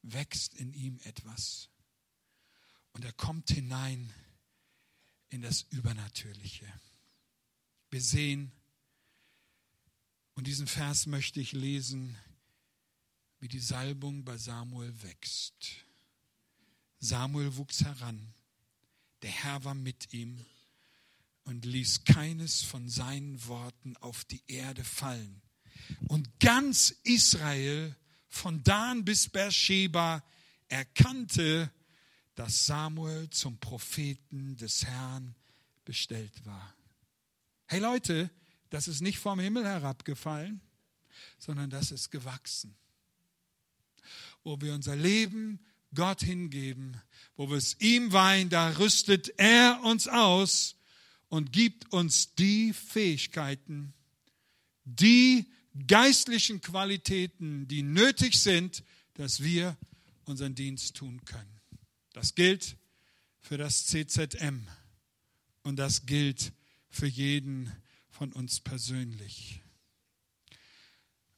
wächst 0.01 0.55
in 0.55 0.73
ihm 0.73 0.99
etwas. 1.03 1.69
Und 2.93 3.03
er 3.03 3.11
kommt 3.13 3.51
hinein 3.51 4.11
in 5.29 5.41
das 5.41 5.63
Übernatürliche. 5.63 6.71
Wir 7.89 8.01
sehen, 8.01 8.51
und 10.35 10.47
diesen 10.47 10.67
Vers 10.67 11.05
möchte 11.05 11.41
ich 11.41 11.51
lesen, 11.51 12.17
wie 13.39 13.49
die 13.49 13.59
Salbung 13.59 14.23
bei 14.23 14.37
Samuel 14.37 14.93
wächst. 15.03 15.85
Samuel 16.99 17.57
wuchs 17.57 17.83
heran, 17.83 18.33
der 19.21 19.31
Herr 19.31 19.65
war 19.65 19.75
mit 19.75 20.13
ihm 20.13 20.45
und 21.43 21.65
ließ 21.65 22.05
keines 22.05 22.61
von 22.61 22.87
seinen 22.87 23.45
Worten 23.47 23.97
auf 23.97 24.23
die 24.23 24.41
Erde 24.47 24.85
fallen. 24.85 25.41
Und 26.07 26.39
ganz 26.39 26.91
Israel, 27.03 27.95
von 28.27 28.63
Dan 28.63 29.05
bis 29.05 29.29
Beersheba, 29.29 30.23
erkannte, 30.67 31.71
dass 32.35 32.65
Samuel 32.65 33.29
zum 33.29 33.59
Propheten 33.59 34.57
des 34.57 34.85
Herrn 34.85 35.35
bestellt 35.85 36.45
war. 36.45 36.73
Hey 37.67 37.79
Leute, 37.79 38.29
das 38.69 38.87
ist 38.87 39.01
nicht 39.01 39.19
vom 39.19 39.39
Himmel 39.39 39.65
herabgefallen, 39.65 40.61
sondern 41.37 41.69
das 41.69 41.91
ist 41.91 42.09
gewachsen. 42.09 42.75
Wo 44.43 44.59
wir 44.61 44.73
unser 44.73 44.95
Leben 44.95 45.59
Gott 45.93 46.23
hingeben, 46.23 46.99
wo 47.35 47.49
wir 47.49 47.57
es 47.57 47.79
ihm 47.79 48.11
weihen, 48.11 48.49
da 48.49 48.69
rüstet 48.77 49.33
er 49.37 49.81
uns 49.83 50.07
aus 50.07 50.75
und 51.29 51.53
gibt 51.53 51.91
uns 51.93 52.33
die 52.35 52.73
Fähigkeiten, 52.73 53.93
die 54.85 55.51
geistlichen 55.87 56.61
Qualitäten, 56.61 57.67
die 57.67 57.83
nötig 57.83 58.41
sind, 58.41 58.83
dass 59.15 59.41
wir 59.43 59.77
unseren 60.25 60.55
Dienst 60.55 60.95
tun 60.95 61.23
können. 61.25 61.59
Das 62.13 62.35
gilt 62.35 62.77
für 63.39 63.57
das 63.57 63.85
CZM 63.87 64.67
und 65.63 65.77
das 65.77 66.05
gilt 66.05 66.53
für 66.89 67.07
jeden 67.07 67.71
von 68.09 68.31
uns 68.31 68.59
persönlich. 68.59 69.61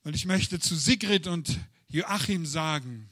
Und 0.03 0.15
ich 0.15 0.25
möchte 0.25 0.59
zu 0.59 0.75
Sigrid 0.75 1.27
und 1.27 1.57
Joachim 1.87 2.45
sagen, 2.45 3.09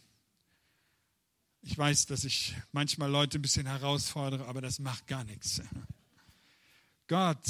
ich 1.61 1.77
weiß, 1.77 2.07
dass 2.07 2.25
ich 2.25 2.55
manchmal 2.73 3.09
Leute 3.09 3.39
ein 3.39 3.41
bisschen 3.41 3.65
herausfordere, 3.65 4.45
aber 4.47 4.61
das 4.61 4.79
macht 4.79 5.07
gar 5.07 5.23
nichts. 5.23 5.61
Gott 7.07 7.43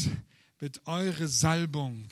wird 0.59 0.85
eure 0.85 1.27
Salbung 1.27 2.07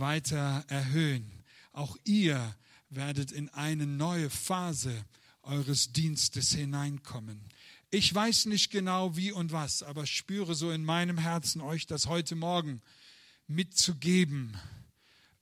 weiter 0.00 0.64
erhöhen. 0.68 1.30
Auch 1.72 1.96
ihr 2.04 2.54
werdet 2.90 3.32
in 3.32 3.48
eine 3.50 3.86
neue 3.86 4.30
Phase 4.30 5.04
eures 5.42 5.92
Dienstes 5.92 6.52
hineinkommen. 6.52 7.40
Ich 7.90 8.14
weiß 8.14 8.46
nicht 8.46 8.70
genau 8.70 9.16
wie 9.16 9.32
und 9.32 9.52
was, 9.52 9.82
aber 9.82 10.06
spüre 10.06 10.54
so 10.54 10.70
in 10.70 10.84
meinem 10.84 11.18
Herzen 11.18 11.60
euch 11.60 11.86
das 11.86 12.06
heute 12.06 12.36
Morgen 12.36 12.80
mitzugeben. 13.46 14.56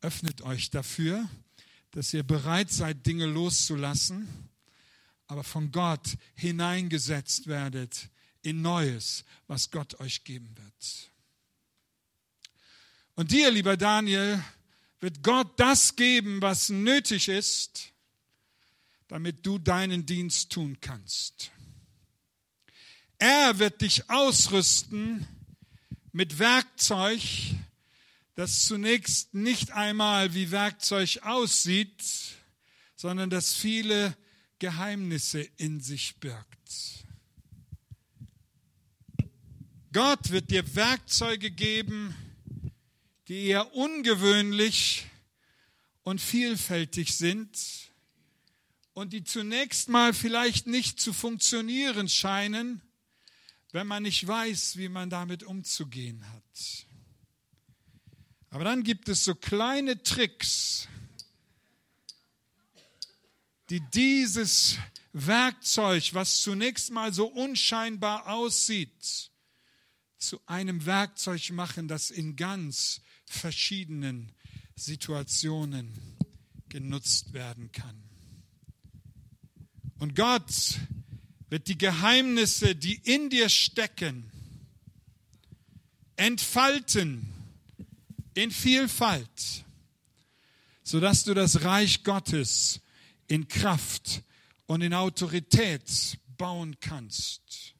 Öffnet 0.01 0.43
euch 0.43 0.71
dafür, 0.71 1.29
dass 1.93 2.13
ihr 2.13 2.23
bereit 2.23 2.71
seid, 2.73 3.07
Dinge 3.07 3.27
loszulassen, 3.27 4.29
aber 5.27 5.45
von 5.45 5.71
Gott 5.71 6.17
hineingesetzt 6.35 7.47
werdet 7.47 8.09
in 8.43 8.63
Neues, 8.63 9.25
was 9.47 9.71
Gott 9.71 10.01
euch 10.01 10.25
geben 10.25 10.57
wird. 10.57 11.10
Und 13.21 13.33
dir, 13.33 13.51
lieber 13.51 13.77
Daniel, 13.77 14.43
wird 15.01 15.23
Gott 15.23 15.61
das 15.61 15.95
geben, 15.95 16.41
was 16.41 16.71
nötig 16.71 17.29
ist, 17.29 17.93
damit 19.09 19.45
du 19.45 19.59
deinen 19.59 20.07
Dienst 20.07 20.51
tun 20.51 20.79
kannst. 20.81 21.51
Er 23.19 23.59
wird 23.59 23.83
dich 23.83 24.09
ausrüsten 24.09 25.27
mit 26.13 26.39
Werkzeug, 26.39 27.21
das 28.37 28.65
zunächst 28.65 29.35
nicht 29.35 29.73
einmal 29.73 30.33
wie 30.33 30.51
Werkzeug 30.51 31.19
aussieht, 31.21 32.03
sondern 32.97 33.29
das 33.29 33.53
viele 33.53 34.17
Geheimnisse 34.61 35.43
in 35.59 35.83
sich 35.83 36.17
birgt. 36.21 36.47
Gott 39.93 40.31
wird 40.31 40.51
dir 40.51 40.75
Werkzeuge 40.75 41.51
geben, 41.51 42.17
die 43.31 43.45
eher 43.45 43.77
ungewöhnlich 43.77 45.07
und 46.03 46.21
vielfältig 46.21 47.17
sind 47.17 47.57
und 48.93 49.13
die 49.13 49.23
zunächst 49.23 49.89
mal 49.89 50.13
vielleicht 50.13 50.67
nicht 50.67 51.01
zu 51.01 51.13
funktionieren 51.13 52.09
scheinen, 52.09 52.83
wenn 53.71 53.87
man 53.87 54.03
nicht 54.03 54.27
weiß, 54.27 54.79
wie 54.79 54.89
man 54.89 55.11
damit 55.11 55.45
umzugehen 55.45 56.29
hat. 56.29 56.87
Aber 58.51 58.65
dann 58.65 58.83
gibt 58.83 59.09
es 59.09 59.25
so 59.25 59.37
kleine 59.37 60.03
Tricks, 60.03 60.89
die 63.69 63.81
dieses 63.95 64.77
Werkzeug, 65.13 66.15
was 66.15 66.43
zunächst 66.43 66.91
mal 66.91 67.15
so 67.15 67.27
unscheinbar 67.27 68.27
aussieht, 68.27 69.31
zu 70.19 70.41
einem 70.47 70.85
Werkzeug 70.85 71.49
machen, 71.51 71.87
das 71.87 72.11
in 72.11 72.35
ganz 72.35 73.03
verschiedenen 73.31 74.33
Situationen 74.75 76.17
genutzt 76.69 77.33
werden 77.33 77.71
kann. 77.73 78.03
Und 79.99 80.17
Gott 80.17 80.79
wird 81.49 81.69
die 81.69 81.79
Geheimnisse, 81.79 82.75
die 82.75 82.95
in 82.95 83.29
dir 83.31 83.49
stecken, 83.49 84.31
entfalten 86.17 87.33
in 88.35 88.51
Vielfalt, 88.51 89.65
sodass 90.83 91.25
du 91.25 91.35
das 91.35 91.63
Reich 91.63 92.03
Gottes 92.05 92.81
in 93.27 93.49
Kraft 93.49 94.23
und 94.67 94.83
in 94.83 94.95
Autorität 94.95 96.19
bauen 96.37 96.77
kannst. 96.81 97.75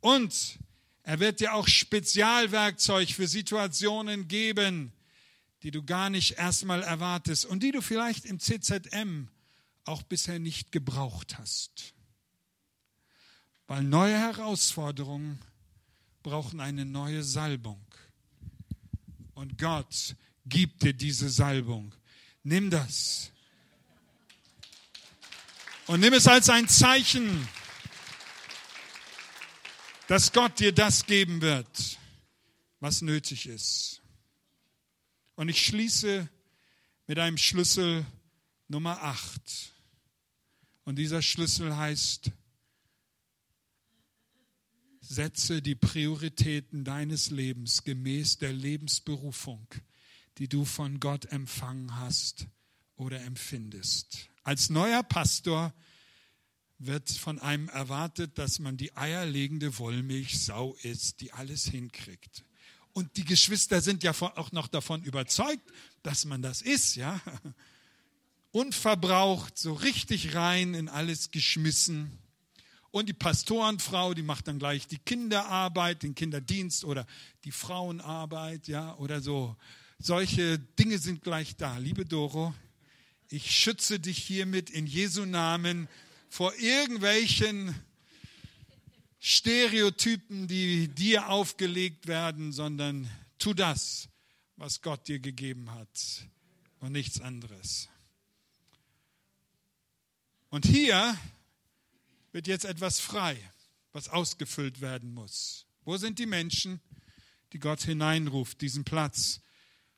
Und 0.00 0.58
er 1.04 1.18
wird 1.20 1.40
dir 1.40 1.54
auch 1.54 1.66
Spezialwerkzeug 1.66 3.10
für 3.10 3.26
Situationen 3.26 4.28
geben, 4.28 4.92
die 5.62 5.70
du 5.70 5.82
gar 5.82 6.10
nicht 6.10 6.38
erstmal 6.38 6.82
erwartest 6.82 7.44
und 7.44 7.62
die 7.62 7.72
du 7.72 7.82
vielleicht 7.82 8.24
im 8.24 8.38
CZM 8.38 9.28
auch 9.84 10.02
bisher 10.02 10.38
nicht 10.38 10.72
gebraucht 10.72 11.38
hast. 11.38 11.94
Weil 13.66 13.82
neue 13.82 14.16
Herausforderungen 14.16 15.38
brauchen 16.22 16.60
eine 16.60 16.84
neue 16.84 17.22
Salbung. 17.22 17.84
Und 19.34 19.58
Gott 19.58 20.14
gibt 20.46 20.82
dir 20.82 20.92
diese 20.92 21.28
Salbung. 21.28 21.92
Nimm 22.44 22.70
das. 22.70 23.30
Und 25.86 26.00
nimm 26.00 26.12
es 26.12 26.28
als 26.28 26.48
ein 26.48 26.68
Zeichen, 26.68 27.48
dass 30.12 30.30
Gott 30.30 30.60
dir 30.60 30.72
das 30.72 31.06
geben 31.06 31.40
wird, 31.40 31.98
was 32.80 33.00
nötig 33.00 33.46
ist. 33.46 34.02
Und 35.36 35.48
ich 35.48 35.64
schließe 35.64 36.28
mit 37.06 37.18
einem 37.18 37.38
Schlüssel 37.38 38.04
Nummer 38.68 39.02
8. 39.02 39.72
Und 40.84 40.96
dieser 40.96 41.22
Schlüssel 41.22 41.74
heißt, 41.74 42.30
setze 45.00 45.62
die 45.62 45.76
Prioritäten 45.76 46.84
deines 46.84 47.30
Lebens 47.30 47.82
gemäß 47.82 48.36
der 48.36 48.52
Lebensberufung, 48.52 49.66
die 50.36 50.46
du 50.46 50.66
von 50.66 51.00
Gott 51.00 51.24
empfangen 51.32 51.96
hast 51.96 52.48
oder 52.96 53.22
empfindest. 53.22 54.28
Als 54.42 54.68
neuer 54.68 55.04
Pastor 55.04 55.72
wird 56.86 57.10
von 57.10 57.38
einem 57.38 57.68
erwartet, 57.68 58.38
dass 58.38 58.58
man 58.58 58.76
die 58.76 58.96
eierlegende 58.96 59.78
Wollmilchsau 59.78 60.74
ist, 60.82 61.20
die 61.20 61.32
alles 61.32 61.64
hinkriegt. 61.64 62.44
Und 62.92 63.16
die 63.16 63.24
Geschwister 63.24 63.80
sind 63.80 64.02
ja 64.02 64.12
auch 64.12 64.52
noch 64.52 64.68
davon 64.68 65.02
überzeugt, 65.02 65.62
dass 66.02 66.24
man 66.24 66.42
das 66.42 66.60
ist, 66.60 66.96
ja. 66.96 67.20
Unverbraucht, 68.50 69.58
so 69.58 69.72
richtig 69.72 70.34
rein 70.34 70.74
in 70.74 70.88
alles 70.88 71.30
geschmissen. 71.30 72.18
Und 72.90 73.08
die 73.08 73.14
Pastorenfrau, 73.14 74.12
die 74.12 74.22
macht 74.22 74.48
dann 74.48 74.58
gleich 74.58 74.86
die 74.86 74.98
Kinderarbeit, 74.98 76.02
den 76.02 76.14
Kinderdienst 76.14 76.84
oder 76.84 77.06
die 77.44 77.52
Frauenarbeit, 77.52 78.68
ja, 78.68 78.94
oder 78.96 79.22
so. 79.22 79.56
Solche 79.98 80.58
Dinge 80.58 80.98
sind 80.98 81.22
gleich 81.22 81.56
da. 81.56 81.78
Liebe 81.78 82.04
Doro, 82.04 82.54
ich 83.28 83.50
schütze 83.50 83.98
dich 83.98 84.18
hiermit 84.18 84.68
in 84.68 84.86
Jesu 84.86 85.24
Namen 85.24 85.88
vor 86.32 86.54
irgendwelchen 86.54 87.74
Stereotypen, 89.20 90.48
die 90.48 90.88
dir 90.88 91.28
aufgelegt 91.28 92.06
werden, 92.06 92.52
sondern 92.52 93.06
tu 93.36 93.52
das, 93.52 94.08
was 94.56 94.80
Gott 94.80 95.08
dir 95.08 95.18
gegeben 95.18 95.70
hat 95.72 96.26
und 96.80 96.92
nichts 96.92 97.20
anderes. 97.20 97.90
Und 100.48 100.64
hier 100.64 101.18
wird 102.32 102.46
jetzt 102.46 102.64
etwas 102.64 102.98
frei, 102.98 103.36
was 103.92 104.08
ausgefüllt 104.08 104.80
werden 104.80 105.12
muss. 105.12 105.66
Wo 105.84 105.98
sind 105.98 106.18
die 106.18 106.24
Menschen, 106.24 106.80
die 107.52 107.58
Gott 107.58 107.82
hineinruft, 107.82 108.62
diesen 108.62 108.84
Platz 108.84 109.42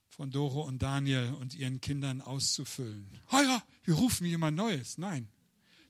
von 0.08 0.32
Doro 0.32 0.62
und 0.62 0.82
Daniel 0.82 1.32
und 1.34 1.54
ihren 1.54 1.80
Kindern 1.80 2.20
auszufüllen? 2.20 3.20
Oh 3.30 3.40
ja, 3.40 3.62
wir 3.84 3.94
rufen 3.94 4.26
jemand 4.26 4.56
Neues. 4.56 4.98
Nein, 4.98 5.28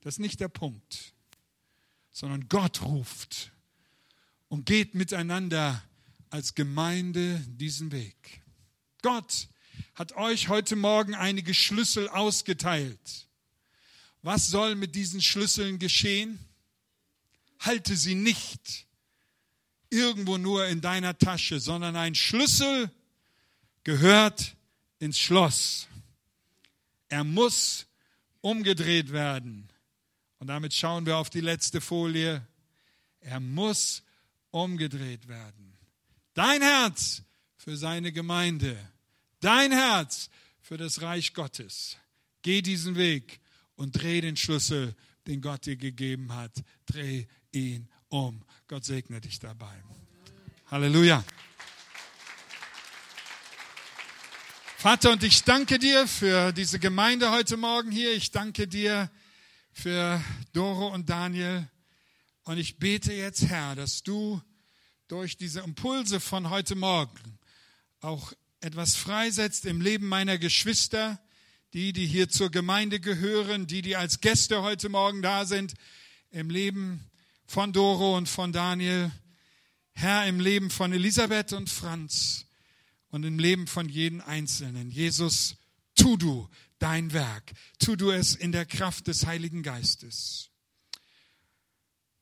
das 0.05 0.14
ist 0.14 0.20
nicht 0.20 0.38
der 0.38 0.48
Punkt, 0.48 1.14
sondern 2.12 2.48
Gott 2.48 2.82
ruft 2.82 3.52
und 4.48 4.66
geht 4.66 4.94
miteinander 4.94 5.82
als 6.28 6.55
Gemeinde 6.55 7.42
diesen 7.48 7.90
Weg. 7.90 8.42
Gott 9.00 9.48
hat 9.94 10.12
euch 10.12 10.48
heute 10.48 10.76
Morgen 10.76 11.14
einige 11.14 11.55
Schlüssel 11.55 12.09
ausgeteilt. 12.09 13.28
Was 14.22 14.48
soll 14.48 14.74
mit 14.74 14.94
diesen 14.94 15.22
Schlüsseln 15.22 15.78
geschehen? 15.78 16.38
Halte 17.61 17.96
sie 17.96 18.14
nicht 18.14 18.86
irgendwo 19.88 20.36
nur 20.36 20.66
in 20.66 20.82
deiner 20.82 21.16
Tasche, 21.16 21.61
sondern 21.61 21.96
ein 21.96 22.14
Schlüssel 22.14 22.90
gehört 23.84 24.55
ins 24.98 25.18
Schloss. 25.18 25.88
Er 27.09 27.24
muss 27.24 27.86
umgedreht 28.42 29.11
werden. 29.11 29.70
Und 30.39 30.49
damit 30.49 30.74
schauen 30.74 31.07
wir 31.07 31.16
auf 31.16 31.30
die 31.30 31.41
letzte 31.41 31.80
Folie. 31.80 32.47
Er 33.20 33.41
muss 33.41 34.03
umgedreht 34.51 35.28
werden. 35.28 35.76
Dein 36.35 36.62
Herz 36.62 37.22
für 37.57 37.76
seine 37.76 38.12
Gemeinde. 38.12 38.76
Dein 39.41 39.72
Herz 39.72 40.30
für 40.61 40.76
das 40.76 41.03
Reich 41.03 41.35
Gottes. 41.35 41.97
Geh 42.43 42.62
diesen 42.62 42.97
Weg 42.97 43.41
und 43.76 43.93
dreh 43.93 44.20
den 44.20 44.37
Schlüssel, 44.37 44.95
den 45.26 45.41
Gott 45.41 45.66
dir 45.66 45.76
gegeben 45.76 46.35
hat. 46.35 46.53
Dreh 46.87 47.26
ihn 47.53 47.89
um. 48.09 48.43
Gott 48.68 48.85
segne 48.85 49.20
dich 49.20 49.39
dabei. 49.39 49.82
Halleluja. 50.70 51.24
Vater, 54.76 55.12
und 55.12 55.22
ich 55.22 55.45
danke 55.45 55.78
dir 55.78 56.07
für 56.07 56.53
diese 56.53 56.78
Gemeinde 56.78 57.30
heute 57.30 57.57
Morgen 57.57 57.91
hier. 57.91 58.12
Ich 58.12 58.30
danke 58.30 58.68
dir 58.68 59.11
für 59.75 60.22
Doro 60.53 60.89
und 60.89 61.11
Daniel. 61.11 61.68
Und 62.45 62.59
ich 62.59 62.79
bete 62.79 63.12
jetzt, 63.12 63.47
Herr, 63.47 63.75
dass 63.75 64.03
du 64.03 64.41
durch 65.09 65.37
diese 65.37 65.61
Impulse 65.61 66.20
von 66.20 66.49
heute 66.49 66.77
Morgen 66.77 67.39
auch 68.01 68.33
etwas 68.61 68.95
freisetzt 68.95 69.66
im 69.66 69.81
Leben 69.81 70.07
meiner 70.07 70.39
Geschwister, 70.39 71.20
die, 71.75 71.93
die 71.93 72.07
hier 72.07 72.29
zur 72.29 72.51
Gemeinde 72.51 73.01
gehören, 73.01 73.66
die, 73.66 73.83
die 73.83 73.97
als 73.97 74.20
Gäste 74.20 74.62
heute 74.62 74.89
Morgen 74.89 75.22
da 75.22 75.45
sind, 75.45 75.75
im 76.31 76.49
Leben 76.49 77.11
von 77.45 77.72
Doro 77.72 78.16
und 78.16 78.29
von 78.29 78.53
Daniel, 78.53 79.11
Herr, 79.93 80.27
im 80.27 80.41
Leben 80.41 80.70
von 80.70 80.93
Elisabeth 80.93 81.53
und 81.53 81.68
Franz 81.68 82.47
und 83.09 83.25
im 83.25 83.39
Leben 83.39 83.66
von 83.66 83.89
jedem 83.89 84.20
Einzelnen. 84.20 84.91
Jesus, 84.91 85.57
tu 85.95 86.16
du 86.16 86.49
dein 86.85 87.14
Werk, 87.14 87.55
tu 87.78 87.97
du 87.97 88.11
es 88.11 88.35
in 88.35 88.53
der 88.53 88.66
Kraft 88.66 89.07
des 89.07 89.24
Heiligen 89.24 89.62
Geistes. 89.62 90.51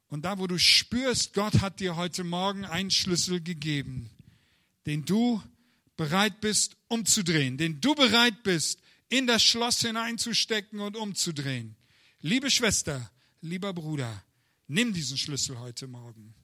Und 0.06 0.24
da, 0.24 0.38
wo 0.38 0.46
du 0.46 0.56
spürst, 0.56 1.34
Gott 1.34 1.60
hat 1.60 1.80
dir 1.80 1.96
heute 1.96 2.22
Morgen 2.22 2.64
einen 2.64 2.92
Schlüssel 2.92 3.40
gegeben, 3.40 4.08
den 4.86 5.04
du 5.04 5.42
bereit 5.96 6.40
bist 6.40 6.76
umzudrehen, 6.86 7.58
den 7.58 7.80
du 7.80 7.96
bereit 7.96 8.44
bist 8.44 8.80
in 9.08 9.26
das 9.26 9.42
Schloss 9.42 9.80
hineinzustecken 9.80 10.78
und 10.78 10.96
umzudrehen. 10.96 11.74
Liebe 12.20 12.48
Schwester, 12.48 13.10
lieber 13.40 13.72
Bruder, 13.72 14.24
nimm 14.68 14.92
diesen 14.92 15.18
Schlüssel 15.18 15.58
heute 15.58 15.88
Morgen. 15.88 16.34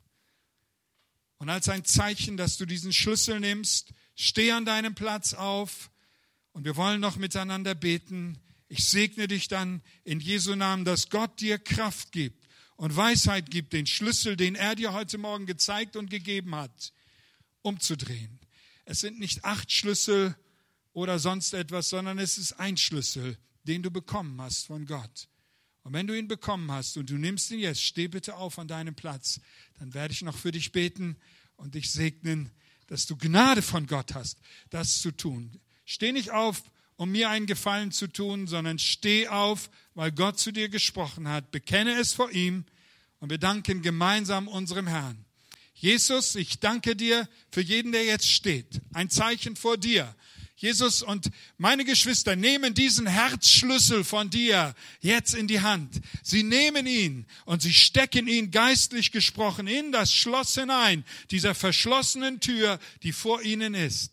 Und 1.36 1.50
als 1.50 1.68
ein 1.68 1.84
Zeichen, 1.84 2.36
dass 2.36 2.56
du 2.56 2.66
diesen 2.66 2.92
Schlüssel 2.92 3.38
nimmst, 3.38 3.92
steh 4.16 4.50
an 4.50 4.64
deinem 4.64 4.96
Platz 4.96 5.34
auf 5.34 5.88
und 6.52 6.64
wir 6.64 6.76
wollen 6.76 7.00
noch 7.00 7.16
miteinander 7.16 7.74
beten. 7.74 8.38
Ich 8.68 8.84
segne 8.84 9.28
dich 9.28 9.48
dann 9.48 9.82
in 10.04 10.20
Jesu 10.20 10.54
Namen, 10.54 10.84
dass 10.84 11.08
Gott 11.08 11.40
dir 11.40 11.58
Kraft 11.58 12.12
gibt 12.12 12.46
und 12.76 12.94
Weisheit 12.96 13.50
gibt, 13.50 13.72
den 13.72 13.86
Schlüssel, 13.86 14.36
den 14.36 14.54
er 14.54 14.74
dir 14.74 14.92
heute 14.92 15.18
Morgen 15.18 15.46
gezeigt 15.46 15.96
und 15.96 16.10
gegeben 16.10 16.54
hat, 16.54 16.92
umzudrehen. 17.62 18.38
Es 18.84 19.00
sind 19.00 19.18
nicht 19.18 19.44
acht 19.44 19.70
Schlüssel 19.72 20.36
oder 20.92 21.18
sonst 21.18 21.54
etwas, 21.54 21.88
sondern 21.88 22.18
es 22.18 22.38
ist 22.38 22.52
ein 22.54 22.76
Schlüssel, 22.76 23.36
den 23.64 23.82
du 23.82 23.90
bekommen 23.90 24.40
hast 24.40 24.66
von 24.66 24.86
Gott. 24.86 25.28
Und 25.82 25.92
wenn 25.92 26.06
du 26.06 26.16
ihn 26.16 26.28
bekommen 26.28 26.70
hast 26.70 26.96
und 26.96 27.08
du 27.08 27.16
nimmst 27.16 27.50
ihn 27.50 27.60
jetzt, 27.60 27.82
steh 27.82 28.08
bitte 28.08 28.36
auf 28.36 28.58
an 28.58 28.68
deinem 28.68 28.94
Platz, 28.94 29.40
dann 29.78 29.94
werde 29.94 30.12
ich 30.12 30.22
noch 30.22 30.36
für 30.36 30.52
dich 30.52 30.72
beten 30.72 31.16
und 31.56 31.74
dich 31.74 31.90
segnen, 31.90 32.50
dass 32.88 33.06
du 33.06 33.16
Gnade 33.16 33.62
von 33.62 33.86
Gott 33.86 34.14
hast, 34.14 34.38
das 34.70 35.00
zu 35.00 35.12
tun. 35.12 35.60
Steh 35.90 36.12
nicht 36.12 36.32
auf, 36.32 36.64
um 36.96 37.12
mir 37.12 37.30
einen 37.30 37.46
Gefallen 37.46 37.92
zu 37.92 38.08
tun, 38.08 38.46
sondern 38.46 38.78
steh 38.78 39.26
auf, 39.26 39.70
weil 39.94 40.12
Gott 40.12 40.38
zu 40.38 40.52
dir 40.52 40.68
gesprochen 40.68 41.28
hat. 41.28 41.50
Bekenne 41.50 41.98
es 41.98 42.12
vor 42.12 42.30
ihm 42.30 42.66
und 43.20 43.30
wir 43.30 43.38
danken 43.38 43.80
gemeinsam 43.80 44.48
unserem 44.48 44.86
Herrn. 44.86 45.24
Jesus, 45.72 46.34
ich 46.34 46.60
danke 46.60 46.94
dir 46.94 47.26
für 47.50 47.62
jeden, 47.62 47.92
der 47.92 48.04
jetzt 48.04 48.28
steht. 48.30 48.82
Ein 48.92 49.08
Zeichen 49.08 49.56
vor 49.56 49.78
dir. 49.78 50.14
Jesus 50.56 51.00
und 51.02 51.30
meine 51.56 51.86
Geschwister 51.86 52.36
nehmen 52.36 52.74
diesen 52.74 53.06
Herzschlüssel 53.06 54.04
von 54.04 54.28
dir 54.28 54.74
jetzt 55.00 55.32
in 55.32 55.46
die 55.46 55.62
Hand. 55.62 56.02
Sie 56.22 56.42
nehmen 56.42 56.86
ihn 56.86 57.24
und 57.46 57.62
sie 57.62 57.72
stecken 57.72 58.28
ihn 58.28 58.50
geistlich 58.50 59.10
gesprochen 59.10 59.66
in 59.66 59.90
das 59.90 60.12
Schloss 60.12 60.54
hinein, 60.54 61.06
dieser 61.30 61.54
verschlossenen 61.54 62.40
Tür, 62.40 62.78
die 63.02 63.12
vor 63.12 63.40
ihnen 63.40 63.72
ist. 63.72 64.12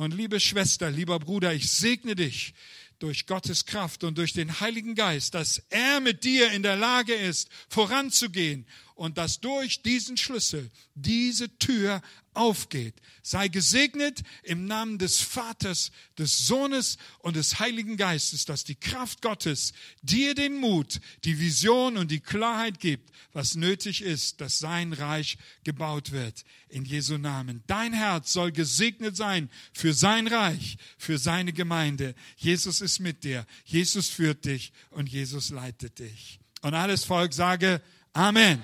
Und 0.00 0.14
liebe 0.14 0.40
Schwester, 0.40 0.90
lieber 0.90 1.18
Bruder, 1.18 1.52
ich 1.52 1.70
segne 1.70 2.16
dich 2.16 2.54
durch 3.00 3.26
Gottes 3.26 3.66
Kraft 3.66 4.02
und 4.02 4.16
durch 4.16 4.32
den 4.32 4.58
Heiligen 4.58 4.94
Geist, 4.94 5.34
dass 5.34 5.58
er 5.68 6.00
mit 6.00 6.24
dir 6.24 6.52
in 6.52 6.62
der 6.62 6.76
Lage 6.76 7.12
ist, 7.12 7.50
voranzugehen 7.68 8.64
und 8.94 9.18
dass 9.18 9.40
durch 9.40 9.82
diesen 9.82 10.16
Schlüssel 10.16 10.70
diese 10.94 11.54
Tür 11.58 12.00
aufgeht. 12.34 12.94
Sei 13.22 13.48
gesegnet 13.48 14.20
im 14.42 14.66
Namen 14.66 14.98
des 14.98 15.20
Vaters, 15.20 15.90
des 16.18 16.46
Sohnes 16.46 16.96
und 17.20 17.36
des 17.36 17.58
Heiligen 17.58 17.96
Geistes, 17.96 18.44
dass 18.44 18.64
die 18.64 18.74
Kraft 18.74 19.22
Gottes 19.22 19.72
dir 20.02 20.34
den 20.34 20.56
Mut, 20.56 21.00
die 21.24 21.38
Vision 21.38 21.96
und 21.96 22.10
die 22.10 22.20
Klarheit 22.20 22.80
gibt, 22.80 23.10
was 23.32 23.54
nötig 23.54 24.02
ist, 24.02 24.40
dass 24.40 24.58
sein 24.58 24.92
Reich 24.92 25.38
gebaut 25.64 26.12
wird. 26.12 26.44
In 26.68 26.84
Jesu 26.84 27.18
Namen. 27.18 27.64
Dein 27.66 27.92
Herz 27.92 28.32
soll 28.32 28.52
gesegnet 28.52 29.16
sein 29.16 29.50
für 29.72 29.92
sein 29.92 30.28
Reich, 30.28 30.76
für 30.98 31.18
seine 31.18 31.52
Gemeinde. 31.52 32.14
Jesus 32.36 32.80
ist 32.80 33.00
mit 33.00 33.24
dir. 33.24 33.44
Jesus 33.64 34.08
führt 34.08 34.44
dich 34.44 34.72
und 34.90 35.08
Jesus 35.08 35.50
leitet 35.50 35.98
dich. 35.98 36.38
Und 36.62 36.74
alles 36.74 37.04
Volk 37.04 37.32
sage 37.32 37.82
Amen. 38.12 38.62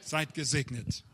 Seid 0.00 0.34
gesegnet. 0.34 1.04